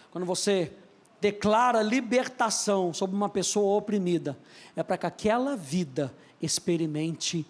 Quando 0.10 0.26
você 0.26 0.74
declara 1.22 1.84
libertação 1.84 2.92
sobre 2.92 3.16
uma 3.16 3.30
pessoa 3.30 3.78
oprimida, 3.78 4.36
é 4.76 4.82
para 4.82 4.98
que 4.98 5.06
aquela 5.06 5.56
vida 5.56 6.12
experimente 6.42 7.46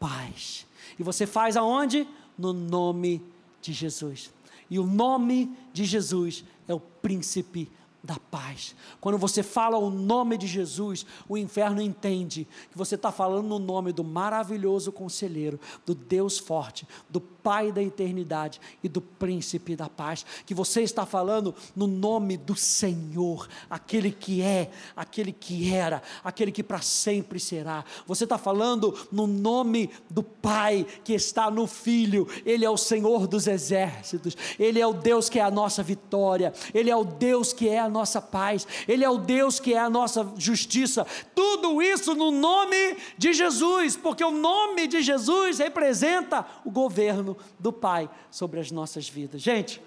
paz. 0.00 0.66
E 0.98 1.02
você 1.02 1.26
faz 1.26 1.54
aonde? 1.54 2.08
No 2.38 2.54
nome 2.54 3.22
de 3.60 3.74
Jesus. 3.74 4.32
E 4.70 4.78
o 4.78 4.86
nome 4.86 5.54
de 5.70 5.84
Jesus 5.84 6.44
é 6.66 6.72
o 6.72 6.80
príncipe 6.80 7.70
da 8.02 8.16
paz. 8.30 8.76
Quando 9.00 9.18
você 9.18 9.42
fala 9.42 9.76
o 9.76 9.90
nome 9.90 10.38
de 10.38 10.46
Jesus, 10.46 11.04
o 11.28 11.36
inferno 11.36 11.82
entende 11.82 12.46
que 12.70 12.78
você 12.78 12.94
está 12.94 13.10
falando 13.10 13.46
no 13.46 13.58
nome 13.58 13.92
do 13.92 14.04
maravilhoso 14.04 14.92
conselheiro, 14.92 15.58
do 15.84 15.94
Deus 15.94 16.38
forte, 16.38 16.86
do 17.10 17.20
Pai 17.20 17.72
da 17.72 17.82
eternidade 17.82 18.60
e 18.84 18.88
do 18.90 19.00
príncipe 19.00 19.74
da 19.74 19.88
paz. 19.88 20.26
Que 20.44 20.52
você 20.52 20.82
está 20.82 21.06
falando 21.06 21.54
no 21.74 21.86
nome 21.86 22.36
do 22.36 22.54
Senhor, 22.54 23.48
aquele 23.70 24.12
que 24.12 24.42
é, 24.42 24.70
aquele 24.94 25.32
que 25.32 25.72
era, 25.72 26.02
aquele 26.22 26.52
que 26.52 26.62
para 26.62 26.82
sempre 26.82 27.40
será. 27.40 27.84
Você 28.06 28.24
está 28.24 28.36
falando 28.36 28.94
no 29.10 29.26
nome 29.26 29.90
do 30.10 30.22
Pai 30.22 30.86
que 31.02 31.14
está 31.14 31.50
no 31.50 31.66
Filho, 31.66 32.28
Ele 32.44 32.66
é 32.66 32.70
o 32.70 32.76
Senhor 32.76 33.26
dos 33.26 33.46
exércitos, 33.46 34.36
Ele 34.58 34.78
é 34.78 34.86
o 34.86 34.92
Deus 34.92 35.30
que 35.30 35.38
é 35.38 35.42
a 35.42 35.50
nossa 35.50 35.82
vitória, 35.82 36.52
Ele 36.74 36.90
é 36.90 36.96
o 36.96 37.04
Deus 37.04 37.52
que 37.54 37.66
é 37.66 37.87
a 37.88 37.90
nossa 37.90 38.22
paz, 38.22 38.66
Ele 38.86 39.04
é 39.04 39.10
o 39.10 39.18
Deus 39.18 39.58
que 39.58 39.74
é 39.74 39.78
a 39.78 39.90
nossa 39.90 40.32
justiça. 40.36 41.06
Tudo 41.34 41.82
isso 41.82 42.14
no 42.14 42.30
nome 42.30 42.96
de 43.16 43.32
Jesus, 43.32 43.96
porque 43.96 44.24
o 44.24 44.30
nome 44.30 44.86
de 44.86 45.02
Jesus 45.02 45.58
representa 45.58 46.46
o 46.64 46.70
governo 46.70 47.36
do 47.58 47.72
Pai 47.72 48.08
sobre 48.30 48.60
as 48.60 48.70
nossas 48.70 49.08
vidas. 49.08 49.42
Gente, 49.42 49.82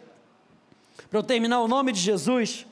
para 1.10 1.20
eu 1.20 1.24
terminar, 1.24 1.62
o 1.62 1.68
nome 1.68 1.92
de 1.92 2.00
Jesus 2.00 2.66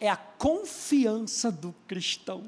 é 0.00 0.08
a 0.08 0.16
confiança 0.16 1.50
do 1.50 1.74
cristão. 1.86 2.44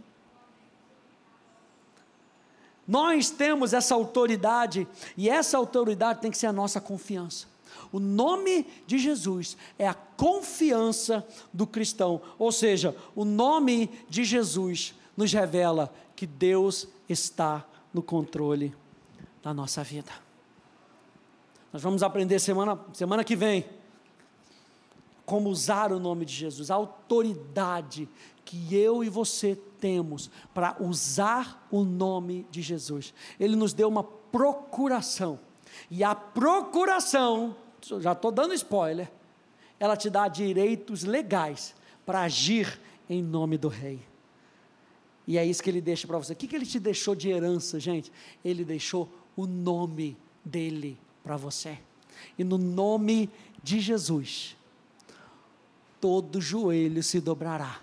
Nós 2.87 3.31
temos 3.31 3.73
essa 3.73 3.95
autoridade 3.95 4.87
e 5.17 5.31
essa 5.31 5.57
autoridade 5.57 6.21
tem 6.21 6.31
que 6.31 6.37
ser 6.37 6.47
a 6.47 6.53
nossa 6.53 6.81
confiança. 6.81 7.54
O 7.93 7.99
nome 7.99 8.67
de 8.87 8.99
Jesus 8.99 9.57
é 9.79 9.87
a 9.87 9.95
confiança 9.95 11.27
do 11.53 11.67
cristão, 11.67 12.21
ou 12.39 12.51
seja, 12.51 12.97
o 13.15 13.25
nome 13.25 13.91
de 14.09 14.25
Jesus 14.25 14.95
nos 15.17 15.33
revela 15.33 15.93
que 16.17 16.27
Deus 16.27 16.89
está 17.09 17.65
no 17.93 18.03
controle 18.03 18.75
da 19.43 19.55
nossa 19.55 19.83
vida. 19.83 20.13
Nós 21.73 21.83
vamos 21.83 22.03
aprender 22.03 22.39
semana, 22.39 22.79
semana 22.93 23.25
que 23.25 23.35
vem 23.35 23.65
como 25.27 25.49
usar 25.49 25.93
o 25.93 25.99
nome 25.99 26.25
de 26.25 26.35
Jesus, 26.35 26.71
a 26.71 26.75
autoridade 26.75 28.09
que 28.45 28.75
eu 28.75 29.03
e 29.03 29.09
você 29.09 29.57
temos 29.81 30.31
para 30.53 30.77
usar 30.81 31.67
o 31.71 31.83
nome 31.83 32.47
de 32.51 32.63
Jesus. 32.63 33.15
Ele 33.41 33.57
nos 33.57 33.73
deu 33.73 33.89
uma 33.89 34.05
procuração. 34.05 35.41
E 35.91 36.05
a 36.05 36.15
procuração 36.15 37.57
já 38.01 38.13
estou 38.13 38.31
dando 38.31 38.55
spoiler, 38.55 39.11
ela 39.79 39.97
te 39.97 40.09
dá 40.09 40.29
direitos 40.29 41.05
legais 41.05 41.75
para 42.07 42.23
agir 42.23 42.81
em 43.09 43.23
nome 43.23 43.59
do 43.59 43.69
rei. 43.69 44.01
E 45.27 45.39
é 45.39 45.45
isso 45.45 45.63
que 45.63 45.71
ele 45.71 45.81
deixa 45.81 46.07
para 46.07 46.19
você. 46.19 46.33
O 46.33 46.37
que, 46.37 46.47
que 46.47 46.55
ele 46.55 46.67
te 46.67 46.79
deixou 46.79 47.15
de 47.15 47.31
herança, 47.31 47.81
gente? 47.81 48.13
Ele 48.45 48.65
deixou 48.65 49.09
o 49.37 49.47
nome 49.47 50.17
dele 50.45 50.99
para 51.23 51.37
você. 51.37 51.79
E 52.39 52.45
no 52.45 52.59
nome 52.59 53.31
de 53.63 53.81
Jesus, 53.81 54.57
todo 56.01 56.41
joelho 56.41 57.03
se 57.03 57.21
dobrará, 57.21 57.81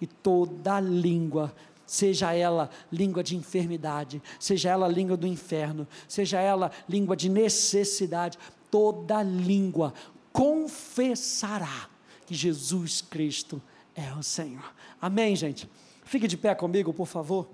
e 0.00 0.06
toda 0.06 0.78
língua 0.78 1.54
seja 1.86 2.32
ela 2.32 2.68
língua 2.90 3.22
de 3.22 3.36
enfermidade, 3.36 4.20
seja 4.40 4.70
ela 4.70 4.88
língua 4.88 5.16
do 5.16 5.26
inferno, 5.26 5.86
seja 6.08 6.40
ela 6.40 6.70
língua 6.88 7.16
de 7.16 7.28
necessidade, 7.28 8.38
toda 8.70 9.22
língua 9.22 9.92
confessará 10.32 11.88
que 12.26 12.34
Jesus 12.34 13.00
Cristo 13.00 13.62
é 13.94 14.12
o 14.12 14.22
Senhor. 14.22 14.74
Amém, 15.00 15.34
gente? 15.34 15.68
Fique 16.04 16.28
de 16.28 16.36
pé 16.36 16.54
comigo, 16.54 16.92
por 16.92 17.06
favor. 17.06 17.48